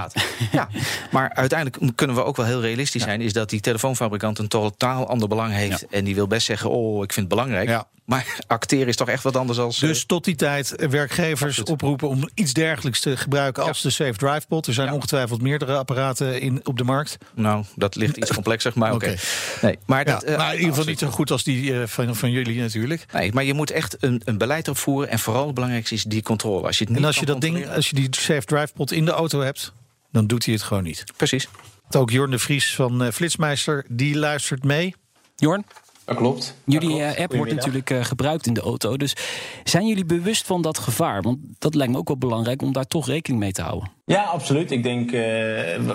ja, 0.51 0.67
maar 1.12 1.34
uiteindelijk 1.34 1.96
kunnen 1.96 2.15
we 2.15 2.24
ook 2.24 2.36
wel 2.36 2.46
heel 2.46 2.62
realistisch 2.62 3.03
zijn. 3.03 3.22
Is 3.22 3.34
dat 3.34 3.50
die 3.50 3.60
telefoonfabrikant 3.60 4.39
een 4.39 4.48
totaal 4.48 5.08
ander 5.08 5.27
belang 5.27 5.53
heeft. 5.53 5.88
En 5.88 6.03
die 6.03 6.15
wil 6.15 6.27
best 6.27 6.46
zeggen, 6.46 6.70
oh, 6.70 7.03
ik 7.03 7.13
vind 7.13 7.25
het 7.29 7.36
belangrijk. 7.36 7.84
Maar 8.05 8.36
acteren 8.48 8.88
is 8.88 8.96
toch 8.96 9.10
echt 9.10 9.24
wat 9.24 9.36
anders 9.36 9.60
als... 9.60 9.79
Dus 9.79 10.05
tot 10.05 10.24
die 10.24 10.36
tijd 10.36 10.74
werkgevers 10.89 11.63
oproepen 11.63 12.08
om 12.08 12.29
iets 12.34 12.53
dergelijks 12.53 13.00
te 13.00 13.17
gebruiken 13.17 13.63
als 13.63 13.81
de 13.81 13.89
Safe 13.89 14.13
Drive 14.13 14.48
Pod. 14.48 14.67
Er 14.67 14.74
zijn 14.74 14.91
ongetwijfeld 14.91 15.41
meerdere 15.41 15.77
apparaten 15.77 16.41
in, 16.41 16.62
op 16.63 16.77
de 16.77 16.84
markt. 16.84 17.17
Nou, 17.34 17.65
dat 17.75 17.96
ligt 17.96 18.17
iets 18.17 18.34
complexer, 18.34 18.72
maar 18.75 18.93
oké. 18.93 19.05
Okay. 19.05 19.17
Nee, 19.62 19.79
maar, 19.86 20.05
dat, 20.05 20.29
uh, 20.29 20.38
maar 20.38 20.53
in 20.53 20.60
ieder 20.60 20.70
geval 20.70 20.86
niet 20.92 21.00
zo 21.00 21.10
goed 21.10 21.32
als 21.32 21.44
die 21.44 21.72
uh, 21.72 21.84
van, 21.86 22.16
van 22.16 22.32
jullie 22.32 22.60
natuurlijk. 22.60 23.06
Nee, 23.14 23.34
maar 23.34 23.44
je 23.44 23.54
moet 23.54 23.72
echt 23.72 23.98
een, 24.00 24.22
een 24.26 24.38
beleid 24.38 24.68
opvoeren. 24.68 25.10
En 25.10 25.20
vooral 25.20 25.46
het 25.46 25.54
belangrijkste 25.54 25.96
is 25.96 26.04
die 26.04 26.22
controle. 26.22 26.68
Als 26.68 26.78
je 26.78 26.84
het 26.84 26.94
niet 26.94 27.02
en 27.02 27.08
als 27.08 27.18
je 27.18 27.26
dat 27.26 27.42
ding, 27.42 27.70
als 27.70 27.90
je 27.90 27.96
die 27.96 28.08
Safe 28.10 28.46
Drive 28.46 28.74
Pod 28.74 28.92
in 28.92 29.06
de 29.06 29.12
auto 29.12 29.40
hebt, 29.40 29.74
dan 30.12 30.28
doet 30.28 30.46
hij 30.46 30.54
het 30.54 30.64
gewoon 30.64 30.84
niet. 30.84 31.04
Precies. 31.18 31.48
Ook 31.90 32.10
Jorn 32.10 32.32
de 32.32 32.40
Vries 32.40 32.76
van 32.76 33.04
uh, 33.04 33.12
Flitsmeister, 33.12 33.86
die 33.88 34.18
luistert 34.18 34.64
mee. 34.64 34.96
Jorn? 35.36 35.66
Dat 36.05 36.15
klopt. 36.15 36.55
Jullie 36.63 37.00
uh, 37.00 37.20
app 37.20 37.36
wordt 37.36 37.53
natuurlijk 37.53 37.89
uh, 37.89 38.03
gebruikt 38.03 38.48
in 38.48 38.53
de 38.53 38.62
auto. 38.62 38.98
Dus 38.98 39.15
zijn 39.63 39.88
jullie 39.88 40.05
bewust 40.05 40.46
van 40.46 40.62
dat 40.62 40.77
gevaar? 40.77 41.22
Want 41.22 41.38
dat 41.60 41.75
lijkt 41.75 41.91
me 41.91 41.98
ook 41.98 42.08
wel 42.08 42.17
belangrijk 42.17 42.62
om 42.62 42.74
daar 42.74 42.86
toch 42.86 43.08
rekening 43.08 43.41
mee 43.41 43.51
te 43.51 43.62
houden. 43.62 43.91
Ja, 44.05 44.24
absoluut. 44.24 44.72
Ik 44.72 44.84
denk 44.84 45.12
uh, 45.12 45.24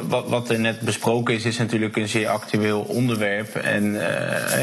wat, 0.09 0.29
wat 0.29 0.51
er 0.51 0.61
net 0.61 0.81
besproken 0.81 1.35
is, 1.35 1.45
is 1.45 1.59
natuurlijk 1.59 1.97
een 1.97 2.09
zeer 2.09 2.29
actueel 2.29 2.81
onderwerp. 2.81 3.55
En 3.55 3.97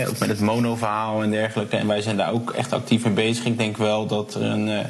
ook 0.08 0.20
met 0.20 0.30
het 0.30 0.40
mono-verhaal 0.40 1.24
en 1.24 1.32
dergelijke. 1.32 1.78
En 1.78 1.88
wij 1.88 2.02
zijn 2.02 2.18
daar 2.18 2.32
ook 2.32 2.52
echt 2.52 2.74
actief 2.74 3.04
mee 3.04 3.14
bezig. 3.14 3.46
Ik 3.46 3.58
denk 3.58 3.78
wel 3.78 4.08
dat 4.08 4.34
er 4.34 4.42
een 4.42 4.86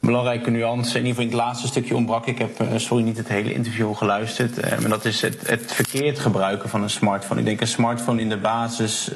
belangrijke 0.00 0.50
nuance, 0.50 0.98
in 0.98 1.06
ieder 1.06 1.08
geval 1.08 1.24
in 1.24 1.30
het 1.30 1.38
laatste 1.46 1.66
stukje 1.66 1.96
ontbrak. 1.96 2.26
Ik 2.26 2.38
heb, 2.38 2.64
sorry, 2.76 3.04
niet 3.04 3.16
het 3.16 3.28
hele 3.28 3.52
interview 3.52 3.94
geluisterd. 3.94 4.80
maar 4.80 4.90
dat 4.90 5.04
is 5.04 5.22
het, 5.22 5.48
het 5.48 5.72
verkeerd 5.72 6.18
gebruiken 6.18 6.68
van 6.68 6.82
een 6.82 6.90
smartphone. 6.90 7.40
Ik 7.40 7.46
denk 7.46 7.60
een 7.60 7.66
smartphone 7.66 8.20
in 8.20 8.28
de 8.28 8.38
basis 8.38 9.10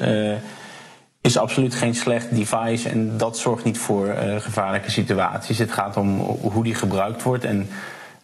is 1.21 1.37
absoluut 1.37 1.75
geen 1.75 1.95
slecht 1.95 2.35
device 2.35 2.89
en 2.89 3.17
dat 3.17 3.37
zorgt 3.37 3.63
niet 3.63 3.77
voor 3.77 4.07
uh, 4.07 4.35
gevaarlijke 4.39 4.91
situaties. 4.91 5.57
Het 5.57 5.71
gaat 5.71 5.97
om 5.97 6.19
hoe 6.41 6.63
die 6.63 6.75
gebruikt 6.75 7.23
wordt. 7.23 7.43
En 7.43 7.69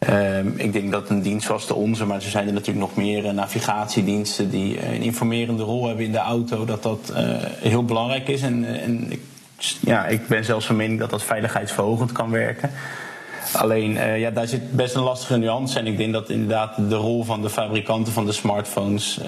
uh, 0.09 0.45
ik 0.45 0.73
denk 0.73 0.91
dat 0.91 1.09
een 1.09 1.21
dienst 1.21 1.45
zoals 1.45 1.67
de 1.67 1.73
onze, 1.73 2.05
maar 2.05 2.15
er 2.15 2.21
zijn 2.21 2.47
er 2.47 2.53
natuurlijk 2.53 2.87
nog 2.87 2.95
meer 2.95 3.25
uh, 3.25 3.31
navigatiediensten 3.31 4.49
die 4.49 4.85
een 4.87 5.01
informerende 5.01 5.63
rol 5.63 5.87
hebben 5.87 6.05
in 6.05 6.11
de 6.11 6.17
auto, 6.17 6.65
dat 6.65 6.83
dat 6.83 7.13
heel 7.59 7.85
belangrijk 7.85 8.27
is. 8.27 8.41
En, 8.41 8.81
en 8.81 9.11
ik, 9.11 9.21
ja, 9.79 10.05
ik 10.05 10.27
ben 10.27 10.45
zelfs 10.45 10.65
van 10.65 10.75
mening 10.75 10.99
dat 10.99 11.09
dat 11.09 11.23
veiligheidsverhogend 11.23 12.11
kan 12.11 12.29
werken. 12.29 12.71
Alleen, 13.53 13.91
uh, 13.91 14.19
ja, 14.19 14.31
daar 14.31 14.47
zit 14.47 14.71
best 14.71 14.95
een 14.95 15.01
lastige 15.01 15.37
nuance. 15.37 15.79
En 15.79 15.87
ik 15.87 15.97
denk 15.97 16.13
dat 16.13 16.29
inderdaad 16.29 16.89
de 16.89 16.95
rol 16.95 17.23
van 17.23 17.41
de 17.41 17.49
fabrikanten 17.49 18.13
van 18.13 18.25
de 18.25 18.31
smartphones 18.31 19.19
uh, 19.19 19.25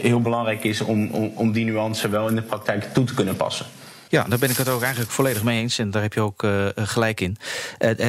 heel 0.00 0.20
belangrijk 0.20 0.64
is 0.64 0.80
om, 0.80 1.10
om, 1.10 1.32
om 1.34 1.52
die 1.52 1.64
nuance 1.64 2.08
wel 2.08 2.28
in 2.28 2.34
de 2.34 2.42
praktijk 2.42 2.94
toe 2.94 3.04
te 3.04 3.14
kunnen 3.14 3.36
passen. 3.36 3.66
Ja, 4.08 4.24
daar 4.28 4.38
ben 4.38 4.50
ik 4.50 4.56
het 4.56 4.68
ook 4.68 4.82
eigenlijk 4.82 5.12
volledig 5.12 5.42
mee 5.42 5.60
eens. 5.60 5.78
En 5.78 5.90
daar 5.90 6.02
heb 6.02 6.12
je 6.12 6.20
ook 6.20 6.42
uh, 6.42 6.66
gelijk 6.74 7.20
in. 7.20 7.36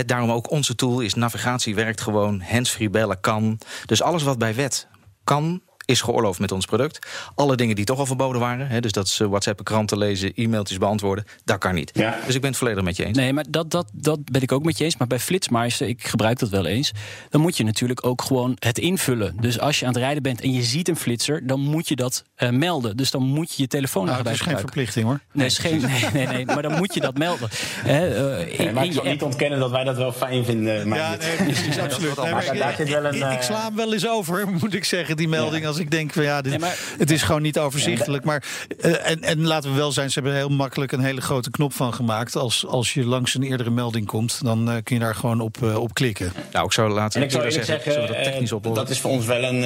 Daarom 0.05 0.31
ook 0.31 0.51
onze 0.51 0.75
tool 0.75 0.99
is 0.99 1.13
navigatie 1.13 1.75
werkt 1.75 2.01
gewoon. 2.01 2.41
Handsfree 2.41 2.89
bellen 2.89 3.19
kan. 3.19 3.59
Dus 3.85 4.01
alles 4.01 4.23
wat 4.23 4.37
bij 4.37 4.55
wet 4.55 4.87
kan, 5.23 5.61
is 5.85 6.01
geoorloofd 6.01 6.39
met 6.39 6.51
ons 6.51 6.65
product. 6.65 7.07
Alle 7.35 7.55
dingen 7.55 7.75
die 7.75 7.85
toch 7.85 7.99
al 7.99 8.05
verboden 8.05 8.41
waren, 8.41 8.67
hè, 8.67 8.79
dus 8.79 8.91
dat 8.91 9.05
is 9.05 9.17
WhatsApp, 9.17 9.63
kranten 9.63 9.97
lezen, 9.97 10.31
e-mailtjes 10.35 10.77
beantwoorden, 10.77 11.25
dat 11.43 11.57
kan 11.57 11.73
niet. 11.73 11.91
Ja. 11.93 12.19
Dus 12.25 12.35
ik 12.35 12.41
ben 12.41 12.49
het 12.49 12.59
volledig 12.59 12.83
met 12.83 12.97
je 12.97 13.05
eens. 13.05 13.17
Nee, 13.17 13.33
maar 13.33 13.45
dat, 13.49 13.71
dat, 13.71 13.89
dat 13.93 14.31
ben 14.31 14.41
ik 14.41 14.51
ook 14.51 14.63
met 14.63 14.77
je 14.77 14.83
eens. 14.83 14.97
Maar 14.97 15.07
bij 15.07 15.19
Flitsmeister, 15.19 15.87
ik 15.87 16.07
gebruik 16.07 16.39
dat 16.39 16.49
wel 16.49 16.65
eens, 16.65 16.91
dan 17.29 17.41
moet 17.41 17.57
je 17.57 17.63
natuurlijk 17.63 18.05
ook 18.05 18.21
gewoon 18.21 18.55
het 18.59 18.77
invullen. 18.77 19.35
Dus 19.39 19.59
als 19.59 19.79
je 19.79 19.85
aan 19.85 19.93
het 19.93 20.01
rijden 20.01 20.23
bent 20.23 20.41
en 20.41 20.53
je 20.53 20.63
ziet 20.63 20.87
een 20.87 20.95
flitser, 20.95 21.47
dan 21.47 21.59
moet 21.59 21.87
je 21.87 21.95
dat 21.95 22.23
uh, 22.37 22.49
melden. 22.49 22.97
Dus 22.97 23.11
dan 23.11 23.23
moet 23.23 23.55
je 23.55 23.61
je 23.61 23.67
telefoon 23.67 24.05
nou, 24.05 24.23
Dat 24.23 24.33
is 24.33 24.41
geen 24.41 24.57
verplichting 24.57 25.05
hoor. 25.05 25.19
Nee, 25.31 25.45
is 25.45 25.57
geen, 25.57 25.81
nee, 25.81 26.05
nee, 26.13 26.27
nee, 26.27 26.45
maar 26.45 26.61
dan 26.61 26.75
moet 26.77 26.93
je 26.93 26.99
dat 26.99 27.17
melden. 27.17 27.49
uh, 27.85 28.59
in, 28.59 28.73
maar 28.73 28.85
ik 28.85 28.93
zal 28.93 29.03
niet 29.03 29.21
ontkennen 29.21 29.59
dat 29.59 29.71
wij 29.71 29.83
dat 29.83 29.97
wel 29.97 30.11
fijn 30.11 30.45
vinden. 30.45 30.87
Maar 30.87 30.97
ja, 30.97 31.15
nee, 31.15 31.35
precies, 31.35 31.77
absoluut. 31.77 32.13
Nee, 32.25 32.33
maar, 32.33 32.43
ik, 32.45 32.77
ik, 32.77 33.13
ik, 33.13 33.31
ik, 33.31 33.41
sla 33.41 33.63
hem 33.63 33.75
wel 33.75 33.93
eens 33.93 34.07
over, 34.07 34.47
moet 34.61 34.73
ik 34.73 34.83
zeggen, 34.83 35.17
die 35.17 35.27
melding. 35.27 35.63
Ja. 35.63 35.74
Als 35.75 35.83
ik 35.83 35.91
denk 35.91 36.13
van 36.13 36.23
ja, 36.23 36.41
dit, 36.41 36.51
Nee, 36.51 36.59
maar, 36.59 36.77
het 36.97 37.11
is 37.11 37.23
gewoon 37.23 37.41
niet 37.41 37.59
overzichtelijk. 37.59 38.23
Maar, 38.23 38.43
uh, 38.85 39.09
en, 39.09 39.23
en 39.23 39.47
laten 39.47 39.69
we 39.69 39.75
wel 39.75 39.91
zijn, 39.91 40.09
ze 40.09 40.19
hebben 40.19 40.37
heel 40.37 40.49
makkelijk 40.49 40.91
een 40.91 40.99
hele 40.99 41.21
grote 41.21 41.51
knop 41.51 41.73
van 41.73 41.93
gemaakt. 41.93 42.35
Als, 42.35 42.65
als 42.65 42.93
je 42.93 43.05
langs 43.05 43.35
een 43.35 43.43
eerdere 43.43 43.69
melding 43.69 44.05
komt, 44.05 44.39
dan 44.43 44.69
uh, 44.69 44.75
kun 44.83 44.95
je 44.95 45.01
daar 45.01 45.15
gewoon 45.15 45.39
op, 45.39 45.57
uh, 45.63 45.77
op 45.77 45.93
klikken. 45.93 46.33
Nou, 46.51 46.65
ik 46.65 46.71
zou 46.71 46.89
laten 46.89 47.21
ik 47.21 47.31
zou 47.31 47.51
zeggen, 47.51 47.83
zeggen 47.83 48.07
dat 48.07 48.23
technisch 48.23 48.51
oplossen. 48.51 48.83
Dat 48.83 48.93
is 48.93 48.99
voor 48.99 49.11
ons 49.11 49.25
wel 49.25 49.43
een, 49.43 49.63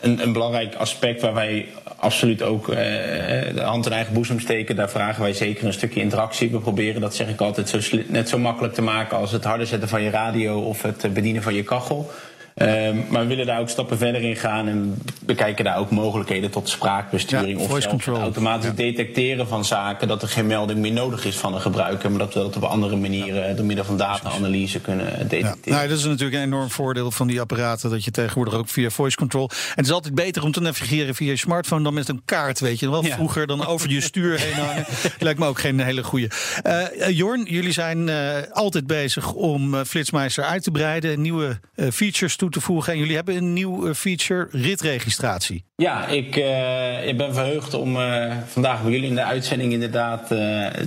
een, 0.00 0.22
een, 0.22 0.32
belangrijk 0.32 0.74
aspect 0.74 1.20
waar 1.20 1.34
wij 1.34 1.68
absoluut 1.96 2.42
ook 2.42 2.66
de 2.66 3.62
hand 3.62 3.86
in 3.86 3.92
eigen 3.92 4.14
boezem 4.14 4.40
steken. 4.40 4.76
Daar 4.76 4.90
vragen 4.90 5.22
wij 5.22 5.32
zeker 5.32 5.66
een 5.66 5.72
stukje 5.72 6.00
interactie. 6.00 6.50
We 6.50 6.58
proberen 6.58 7.00
dat, 7.00 7.14
zeg 7.14 7.28
ik 7.28 7.40
altijd, 7.40 7.68
zo 7.68 7.78
net 8.06 8.28
zo 8.28 8.38
makkelijk 8.38 8.74
te 8.74 8.82
maken 8.82 9.16
als 9.16 9.32
het 9.32 9.44
harder 9.44 9.66
zetten 9.66 9.88
van 9.88 10.02
je 10.02 10.10
radio 10.10 10.60
of 10.60 10.82
het 10.82 11.14
bedienen 11.14 11.42
van 11.42 11.54
je 11.54 11.62
kachel. 11.62 12.10
Um, 12.56 13.06
maar 13.08 13.20
we 13.20 13.26
willen 13.26 13.46
daar 13.46 13.60
ook 13.60 13.68
stappen 13.68 13.98
verder 13.98 14.22
in 14.22 14.36
gaan 14.36 14.68
en 14.68 15.02
bekijken 15.20 15.64
daar 15.64 15.78
ook 15.78 15.90
mogelijkheden 15.90 16.50
tot 16.50 16.68
spraakbesturing 16.68 17.58
ja, 17.58 17.64
of 17.64 17.82
zelfs 17.82 18.06
automatisch 18.06 18.66
ja. 18.66 18.72
detecteren 18.72 19.48
van 19.48 19.64
zaken 19.64 20.08
dat 20.08 20.22
er 20.22 20.28
geen 20.28 20.46
melding 20.46 20.78
meer 20.78 20.92
nodig 20.92 21.24
is 21.24 21.36
van 21.36 21.54
een 21.54 21.60
gebruiker, 21.60 22.10
maar 22.10 22.18
dat 22.18 22.34
we 22.34 22.40
dat 22.40 22.56
op 22.56 22.62
andere 22.62 22.96
manieren 22.96 23.48
ja. 23.48 23.54
door 23.54 23.64
middel 23.64 23.84
van 23.84 23.96
data-analyse 23.96 24.80
kunnen 24.80 25.06
detecteren. 25.06 25.58
Ja. 25.64 25.70
Nou, 25.70 25.88
dat 25.88 25.98
is 25.98 26.04
natuurlijk 26.04 26.34
een 26.34 26.42
enorm 26.42 26.70
voordeel 26.70 27.10
van 27.10 27.26
die 27.26 27.40
apparaten 27.40 27.90
dat 27.90 28.04
je 28.04 28.10
tegenwoordig 28.10 28.54
ook 28.54 28.68
via 28.68 28.90
voice 28.90 29.16
control. 29.16 29.48
En 29.50 29.56
het 29.74 29.86
is 29.86 29.92
altijd 29.92 30.14
beter 30.14 30.42
om 30.42 30.52
te 30.52 30.60
navigeren 30.60 31.14
via 31.14 31.30
je 31.30 31.36
smartphone 31.36 31.82
dan 31.82 31.94
met 31.94 32.08
een 32.08 32.22
kaart, 32.24 32.60
weet 32.60 32.80
je. 32.80 32.90
Wel 32.90 33.02
vroeger 33.02 33.46
dan 33.46 33.66
over 33.66 33.90
je 33.90 34.00
stuur 34.00 34.38
heen 34.40 34.64
hangen. 34.66 34.84
Lijkt 35.18 35.38
me 35.38 35.46
ook 35.46 35.60
geen 35.60 35.80
hele 35.80 36.02
goede. 36.02 36.30
Uh, 36.66 37.08
Jorn, 37.08 37.42
jullie 37.42 37.72
zijn 37.72 38.08
uh, 38.08 38.36
altijd 38.50 38.86
bezig 38.86 39.32
om 39.32 39.84
Flitsmeister 39.84 40.44
uit 40.44 40.62
te 40.62 40.70
breiden, 40.70 41.20
nieuwe 41.20 41.60
features 41.92 42.32
toe 42.44 42.52
te 42.52 42.60
voegen. 42.60 42.92
En 42.92 42.98
jullie 42.98 43.14
hebben 43.14 43.36
een 43.36 43.52
nieuw 43.52 43.86
eh, 43.86 43.94
feature, 43.94 44.48
ritregistratie. 44.50 45.64
Ja, 45.76 46.06
ik, 46.06 46.36
uh, 46.36 47.06
ik 47.06 47.16
ben 47.16 47.34
verheugd 47.34 47.74
om 47.74 47.96
uh, 47.96 48.32
vandaag 48.46 48.82
bij 48.82 48.92
jullie 48.92 49.08
in 49.08 49.14
de 49.14 49.24
uitzending 49.24 49.72
inderdaad 49.72 50.28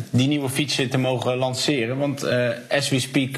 die 0.09 0.27
nieuwe 0.27 0.49
feature 0.49 0.87
te 0.87 0.97
mogen 0.97 1.37
lanceren. 1.37 1.97
Want 1.97 2.27
as 2.69 2.89
we 2.89 2.99
speak 2.99 3.37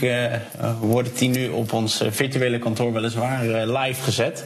wordt 0.80 1.20
die 1.20 1.30
nu 1.30 1.48
op 1.48 1.74
ons 1.74 2.04
virtuele 2.10 2.60
kantoor 2.60 2.94
weliswaar 2.94 3.68
live 3.68 4.02
gezet. 4.02 4.46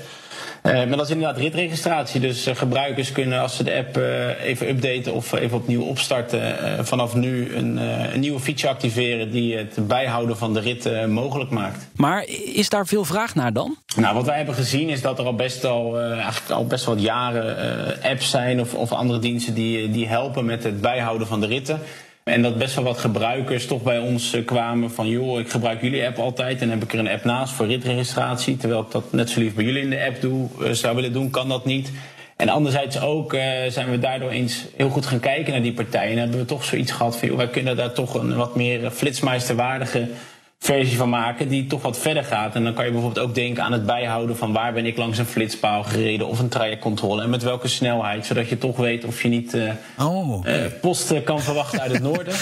Uh, 0.64 0.74
maar 0.74 0.98
dat 0.98 1.06
is 1.06 1.10
inderdaad 1.10 1.38
ritregistratie. 1.38 2.20
Dus 2.20 2.48
uh, 2.48 2.56
gebruikers 2.56 3.12
kunnen 3.12 3.42
als 3.42 3.56
ze 3.56 3.64
de 3.64 3.76
app 3.76 3.98
uh, 3.98 4.44
even 4.44 4.70
updaten 4.70 5.14
of 5.14 5.34
even 5.34 5.58
opnieuw 5.58 5.82
opstarten, 5.82 6.42
vanaf 6.86 7.16
nu 7.16 7.56
een, 7.56 7.78
een, 8.14 8.20
nieuwe 8.20 8.40
feature 8.40 8.74
activeren 8.74 9.32
die 9.32 9.58
het 9.58 9.88
bijhouden 9.88 10.38
van 10.38 10.54
de 10.54 10.60
rit 10.60 11.08
mogelijk 11.08 11.50
maakt. 11.50 11.88
Maar 11.96 12.26
is 12.54 12.70
daar 12.70 12.88
veel 12.88 13.06
vraag 13.06 13.36
naar 13.36 13.54
dan? 13.54 13.78
Nou, 13.96 14.16
wat 14.16 14.26
wij 14.26 14.38
hebben 14.38 14.56
gezien 14.56 14.90
is 14.90 15.02
dat 15.02 15.20
er 15.20 15.26
al 15.26 15.36
best 15.36 15.66
al, 15.66 16.00
eigenlijk 16.00 16.52
al 16.52 16.66
best 16.66 16.86
wel 16.86 16.98
jaren 16.98 17.58
apps 18.04 18.30
zijn 18.30 18.60
of, 18.60 18.74
of 18.74 18.92
andere 18.92 19.20
diensten 19.20 19.54
die, 19.54 19.92
die 19.92 20.08
helpen 20.08 20.46
met 20.46 20.64
het 20.64 20.82
bijhouden 20.82 21.28
van 21.28 21.40
de 21.40 21.48
ritten. 21.48 21.80
En 22.24 22.42
dat 22.42 22.58
best 22.58 22.76
wel 22.76 22.84
wat 22.84 22.98
gebruikers 22.98 23.66
toch 23.66 23.82
bij 23.82 24.00
ons 24.00 24.34
eh, 24.34 24.46
kwamen 24.46 24.92
van... 24.92 25.08
joh, 25.08 25.40
ik 25.40 25.50
gebruik 25.50 25.82
jullie 25.82 26.06
app 26.06 26.18
altijd 26.18 26.62
en 26.62 26.70
heb 26.70 26.84
ik 26.84 26.94
er 26.94 27.00
een 27.00 27.10
app 27.10 27.24
naast 27.24 27.54
voor 27.54 27.66
ritregistratie... 27.66 28.58
terwijl 28.58 28.82
ik 28.82 28.92
dat 28.92 29.12
net 29.12 29.30
zo 29.30 29.40
lief 29.40 29.54
bij 29.54 29.64
jullie 29.64 29.82
in 29.82 29.90
de 29.90 30.06
app 30.06 30.22
doe, 30.22 30.48
eh, 30.62 30.72
zou 30.72 30.96
willen 30.96 31.14
doen, 31.14 31.30
kan 31.30 31.50
dat 31.50 31.66
niet. 31.66 31.92
En 32.36 32.50
anderzijds 32.50 33.02
ook 33.02 33.34
eh, 33.34 33.42
zijn 33.68 33.90
we 33.90 34.00
daardoor 34.00 34.30
eens 34.30 34.66
heel 34.76 34.90
goed 34.90 35.06
gaan 35.06 35.20
kijken 35.20 35.52
naar 35.52 35.62
die 35.62 35.74
partijen. 35.74 36.12
En 36.12 36.18
hebben 36.18 36.40
we 36.40 36.46
toch 36.46 36.64
zoiets 36.64 36.92
gehad 36.92 37.18
van, 37.18 37.28
joh, 37.28 37.38
wij 37.38 37.50
kunnen 37.50 37.76
daar 37.76 37.94
toch 37.94 38.14
een 38.14 38.36
wat 38.36 38.56
meer 38.56 38.92
flitsmeisterwaardige 38.92 40.08
versie 40.64 40.98
van 40.98 41.10
maken 41.10 41.48
die 41.48 41.68
toch 41.68 41.82
wat 41.82 42.00
verder 42.00 42.24
gaat. 42.24 42.56
En 42.56 42.64
dan 42.64 42.74
kan 42.74 42.86
je 42.86 42.92
bijvoorbeeld 42.92 43.26
ook 43.26 43.36
denken 43.36 43.64
aan 43.64 43.72
het 43.72 43.86
bijhouden 43.86 44.38
van 44.38 44.54
waar 44.54 44.74
ben 44.74 44.86
ik 44.86 44.98
langs 44.98 45.18
een 45.18 45.26
flitspaal 45.26 45.84
gereden 45.84 46.28
of 46.28 46.40
een 46.40 46.50
trajectcontrole 46.50 47.22
en 47.22 47.30
met 47.30 47.44
welke 47.44 47.68
snelheid, 47.68 48.26
zodat 48.26 48.50
je 48.50 48.58
toch 48.58 48.78
weet 48.78 49.06
of 49.06 49.22
je 49.22 49.28
niet 49.28 49.54
uh, 49.54 49.72
oh. 50.00 50.48
uh, 50.48 50.56
post 50.82 51.24
kan 51.24 51.42
verwachten 51.42 51.82
uit 51.82 51.92
het 51.92 52.02
noorden. 52.02 52.34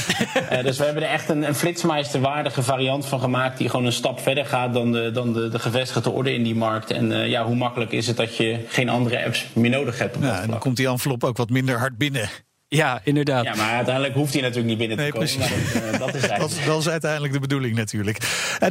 uh, 0.52 0.64
dus 0.64 0.78
we 0.78 0.84
hebben 0.84 1.04
er 1.04 1.10
echt 1.10 1.30
een, 1.30 1.48
een 1.48 1.56
flitsmeisterwaardige 1.56 2.64
variant 2.64 3.06
van 3.06 3.20
gemaakt 3.20 3.58
die 3.58 3.70
gewoon 3.70 3.86
een 3.86 3.92
stap 3.92 4.20
verder 4.20 4.46
gaat 4.46 4.74
dan 4.74 4.92
de, 4.92 5.12
dan 5.12 5.34
de, 5.34 5.50
de 5.50 5.60
gevestigde 5.60 6.10
orde 6.10 6.34
in 6.34 6.44
die 6.44 6.56
markt. 6.56 6.92
En 6.92 7.30
ja, 7.30 7.46
hoe 7.46 7.56
makkelijk 7.56 7.92
is 7.92 8.08
het 8.08 8.18
dat 8.18 8.38
je 8.38 8.66
geen 8.68 8.90
andere 8.90 9.26
apps 9.26 9.46
meer 9.54 9.70
nodig 9.70 10.00
hebt? 10.00 10.16
Op 10.16 10.24
ja, 10.24 10.42
en 10.42 10.50
dan 10.50 10.60
komt 10.60 10.78
die 10.78 10.88
envelop 10.88 11.24
ook 11.24 11.38
wat 11.38 11.50
minder 11.50 11.80
hard 11.80 11.98
binnen. 11.98 12.30
Ja, 12.76 13.02
inderdaad. 13.04 13.44
Ja, 13.44 13.56
maar 13.56 13.76
uiteindelijk 13.76 14.16
hoeft 14.16 14.34
hij 14.34 14.42
natuurlijk 14.42 14.68
niet 14.70 14.78
binnen 14.78 14.98
te 14.98 15.04
nee, 15.04 15.12
komen. 15.12 15.40
Maar, 15.40 15.94
uh, 15.94 16.00
dat, 16.00 16.16
is 16.16 16.22
dat, 16.40 16.60
dat, 16.66 16.80
is 16.80 16.90
uiteindelijk 16.90 17.34
de 17.34 17.40
bedoeling 17.40 17.76
natuurlijk. 17.76 18.18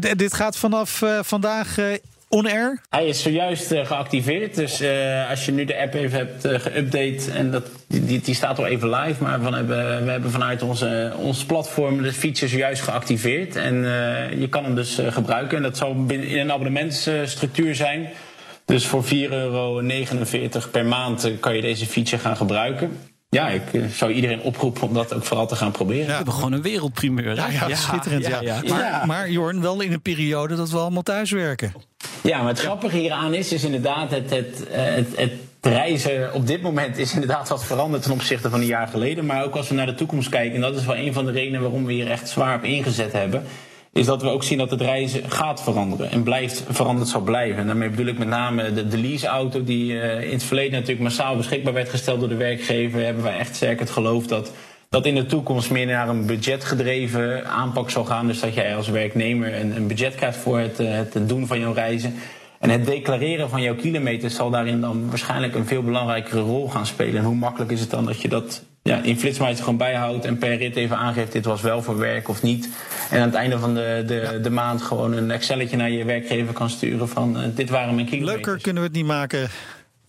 Uh, 0.05 0.13
dit 0.17 0.35
gaat 0.35 0.57
vanaf 0.57 1.01
uh, 1.01 1.19
vandaag 1.23 1.77
on-air? 2.29 2.81
Hij 2.91 3.07
is 3.07 3.23
zojuist 3.23 3.67
geactiveerd. 3.67 4.55
Dus 4.55 4.83
als 5.31 5.45
je 5.45 5.53
nu 5.53 5.65
de 5.65 5.81
app 5.81 5.95
even 5.95 6.19
hebt 6.19 6.63
geüpdate... 6.63 7.33
en 7.33 7.51
dat, 7.51 7.67
die, 7.87 8.21
die 8.21 8.35
staat 8.35 8.59
al 8.59 8.67
even 8.67 8.91
live... 8.91 9.23
maar 9.23 9.41
we 9.41 9.57
hebben, 9.57 10.05
we 10.05 10.11
hebben 10.11 10.31
vanuit 10.31 10.63
onze, 10.63 11.13
ons 11.17 11.45
platform 11.45 12.03
de 12.03 12.13
feature 12.13 12.49
zojuist 12.49 12.83
geactiveerd. 12.83 13.57
En 13.57 13.75
je 14.39 14.47
kan 14.49 14.65
hem 14.65 14.75
dus 14.75 14.99
gebruiken. 15.09 15.57
En 15.57 15.63
dat 15.63 15.77
zal 15.77 16.05
in 16.09 16.39
een 16.39 16.53
abonnementsstructuur 16.53 17.75
zijn... 17.75 18.09
Dus 18.65 18.87
voor 18.87 19.05
4,49 19.05 19.11
euro 19.31 19.83
per 20.71 20.85
maand 20.85 21.31
kan 21.41 21.57
je 21.57 21.61
deze 21.61 21.87
feature 21.87 22.23
gaan 22.23 22.37
gebruiken. 22.37 23.10
Ja, 23.37 23.49
ik 23.49 23.63
zou 23.93 24.13
iedereen 24.13 24.41
oproepen 24.41 24.83
om 24.83 24.95
dat 24.95 25.15
ook 25.15 25.25
vooral 25.25 25.47
te 25.47 25.57
gaan 25.57 25.71
proberen. 25.73 26.07
We 26.07 26.13
hebben 26.13 26.35
gewoon 26.35 26.53
een 26.53 26.63
wereldprimeur. 26.63 27.35
Ja, 27.35 27.49
ja, 27.69 27.75
schitterend. 27.75 28.27
Ja, 28.27 28.41
ja. 28.41 28.63
Maar, 28.69 29.07
maar 29.07 29.31
Jorn, 29.31 29.61
wel 29.61 29.81
in 29.81 29.93
een 29.93 30.03
periode 30.03 30.57
dat 30.57 30.71
we 30.71 30.79
allemaal 30.79 31.03
thuiswerken. 31.03 31.75
Ja, 32.23 32.39
maar 32.39 32.49
het 32.49 32.61
grappige 32.61 32.97
hieraan 32.97 33.35
is, 33.35 33.53
is 33.53 33.65
inderdaad 33.65 34.11
het, 34.11 34.31
het, 34.31 34.67
het, 34.71 35.07
het 35.17 35.33
reizen 35.61 36.35
op 36.35 36.47
dit 36.47 36.63
moment 36.63 36.99
is 36.99 37.13
inderdaad 37.13 37.49
wat 37.49 37.65
veranderd 37.65 38.03
ten 38.03 38.13
opzichte 38.13 38.51
van 38.51 38.61
een 38.61 38.67
jaar 38.67 38.89
geleden. 38.89 39.27
Maar 39.27 39.45
ook 39.45 39.57
als 39.57 39.69
we 39.69 39.75
naar 39.75 39.87
de 39.87 39.95
toekomst 39.95 40.29
kijken, 40.29 40.55
en 40.55 40.61
dat 40.61 40.77
is 40.77 40.87
wel 40.87 40.97
een 40.97 41.13
van 41.13 41.25
de 41.25 41.33
redenen 41.33 41.61
waarom 41.61 41.87
we 41.87 41.93
hier 41.93 42.11
echt 42.11 42.29
zwaar 42.29 42.57
op 42.57 42.65
ingezet 42.65 43.13
hebben 43.13 43.45
is 43.93 44.07
dat 44.07 44.23
we 44.23 44.29
ook 44.29 44.43
zien 44.43 44.59
dat 44.59 44.71
het 44.71 44.81
reizen 44.81 45.31
gaat 45.31 45.63
veranderen 45.63 46.11
en 46.11 46.23
blijft 46.23 46.65
veranderd 46.69 47.09
zal 47.09 47.21
blijven. 47.21 47.59
En 47.59 47.67
daarmee 47.67 47.91
bedoel 47.91 48.07
ik 48.07 48.19
met 48.19 48.29
name 48.29 48.73
de, 48.73 48.89
de 48.89 48.99
leaseauto 48.99 49.65
die 49.65 49.93
uh, 49.93 50.23
in 50.23 50.33
het 50.33 50.43
verleden 50.43 50.73
natuurlijk 50.73 51.01
massaal 51.01 51.37
beschikbaar 51.37 51.73
werd 51.73 51.89
gesteld 51.89 52.21
door 52.21 52.29
de 52.29 52.35
werkgever. 52.35 53.05
Hebben 53.05 53.23
wij 53.23 53.39
echt 53.39 53.57
sterk 53.57 53.79
het 53.79 53.91
geloof 53.91 54.27
dat 54.27 54.53
dat 54.89 55.07
in 55.07 55.15
de 55.15 55.27
toekomst 55.27 55.71
meer 55.71 55.87
naar 55.87 56.09
een 56.09 56.27
budgetgedreven 56.27 57.47
aanpak 57.47 57.91
zal 57.91 58.05
gaan. 58.05 58.27
Dus 58.27 58.41
dat 58.41 58.55
jij 58.55 58.77
als 58.77 58.89
werknemer 58.89 59.61
een, 59.61 59.77
een 59.77 59.87
budget 59.87 60.15
krijgt 60.15 60.37
voor 60.37 60.59
het, 60.59 60.79
het 60.79 61.29
doen 61.29 61.47
van 61.47 61.61
jouw 61.61 61.73
reizen. 61.73 62.15
En 62.59 62.71
het 62.71 62.87
declareren 62.87 63.51
van 63.51 63.63
jouw 63.63 63.75
kilometers 63.75 64.35
zal 64.35 64.51
daarin 64.51 64.81
dan 64.81 65.09
waarschijnlijk 65.09 65.55
een 65.55 65.67
veel 65.67 65.83
belangrijkere 65.83 66.41
rol 66.41 66.69
gaan 66.69 66.87
spelen. 66.87 67.17
En 67.17 67.25
hoe 67.25 67.35
makkelijk 67.35 67.71
is 67.71 67.81
het 67.81 67.91
dan 67.91 68.05
dat 68.05 68.23
je 68.23 68.29
dat 68.29 68.63
ja, 68.83 69.03
in 69.03 69.19
flitsmeister 69.19 69.65
gewoon 69.65 69.79
bijhoudt 69.79 70.25
en 70.25 70.39
per 70.39 70.57
rit 70.57 70.77
even 70.77 70.97
aangeeft 70.97 71.33
dit 71.33 71.45
was 71.45 71.61
wel 71.61 71.83
voor 71.83 71.99
werk 71.99 72.29
of 72.29 72.43
niet. 72.43 72.69
En 73.11 73.21
aan 73.21 73.27
het 73.27 73.35
einde 73.35 73.59
van 73.59 73.75
de, 73.75 74.03
de, 74.07 74.15
ja. 74.15 74.39
de 74.39 74.51
maand 74.51 74.83
gewoon 74.83 75.13
een 75.13 75.31
Excelletje 75.31 75.77
naar 75.77 75.91
je 75.91 76.05
werkgever 76.05 76.53
kan 76.53 76.71
sturen 76.71 77.09
van 77.09 77.37
uh, 77.37 77.45
dit 77.55 77.71
waren 77.71 77.95
mijn 77.95 78.07
kilometers. 78.07 78.47
Leuker 78.47 78.63
kunnen 78.63 78.83
we 78.83 78.89
het 78.89 78.97
niet 78.97 79.07
maken. 79.07 79.49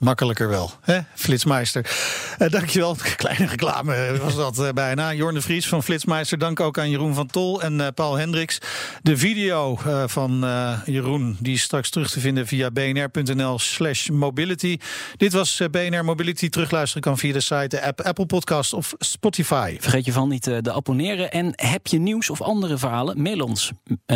Makkelijker 0.02 0.50
wel, 0.50 0.72
hè? 0.82 1.00
Flitsmeister. 1.16 1.92
Uh, 2.40 2.50
dankjewel. 2.50 2.96
Kleine 3.16 3.46
reclame 3.46 4.18
was 4.22 4.36
dat 4.36 4.60
uh, 4.60 4.70
bijna. 4.70 5.14
Jorn 5.14 5.34
de 5.34 5.42
Vries 5.42 5.68
van 5.68 5.84
Flitsmeister. 5.84 6.38
Dank 6.38 6.60
ook 6.60 6.80
aan 6.80 6.90
Jeroen 6.90 7.14
van 7.14 7.28
Tol 7.28 7.62
en 7.62 7.80
uh, 7.80 7.88
Paul 7.96 8.16
Hendricks. 8.16 8.58
De 9.02 9.18
video 9.18 9.80
van 10.06 10.40
Jeroen 10.86 11.38
die 11.40 11.54
is 11.54 11.62
straks 11.62 11.90
terug 11.90 12.12
te 12.12 12.20
vinden 12.20 12.48
via 12.48 12.72
bnr.nl 12.72 13.60
slash 13.60 14.10
mobility. 14.10 14.78
Dit 15.18 15.34
was 15.34 15.62
BNR 15.72 16.06
Mobility. 16.06 16.50
Terugluisteren 16.50 17.02
kan 17.02 17.18
via 17.18 17.34
de 17.34 17.40
site, 17.40 17.68
de 17.68 17.82
app, 17.82 18.02
Apple 18.02 18.26
Podcast 18.26 18.74
of 18.74 18.94
Spotify. 18.98 19.78
Vergeet 19.80 20.06
je 20.06 20.12
van 20.12 20.30
niet 20.30 20.42
te 20.42 20.74
abonneren. 20.74 21.32
En 21.32 21.54
heb 21.56 21.88
je 21.88 22.00
nieuws 22.00 22.30
of 22.30 22.42
andere 22.42 22.78
verhalen? 22.78 23.22
Mail 23.22 23.40
ons 23.40 23.72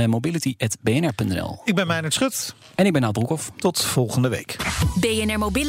mobility.bnr.nl 0.07 1.61
Ik 1.63 1.75
ben 1.75 1.87
Meijnerd 1.87 2.13
Schut. 2.13 2.55
En 2.75 2.85
ik 2.85 2.93
ben 2.93 3.11
Broekhoff. 3.11 3.51
Tot 3.57 3.83
volgende 3.83 4.29
week. 4.29 4.55
BNR 4.99 5.39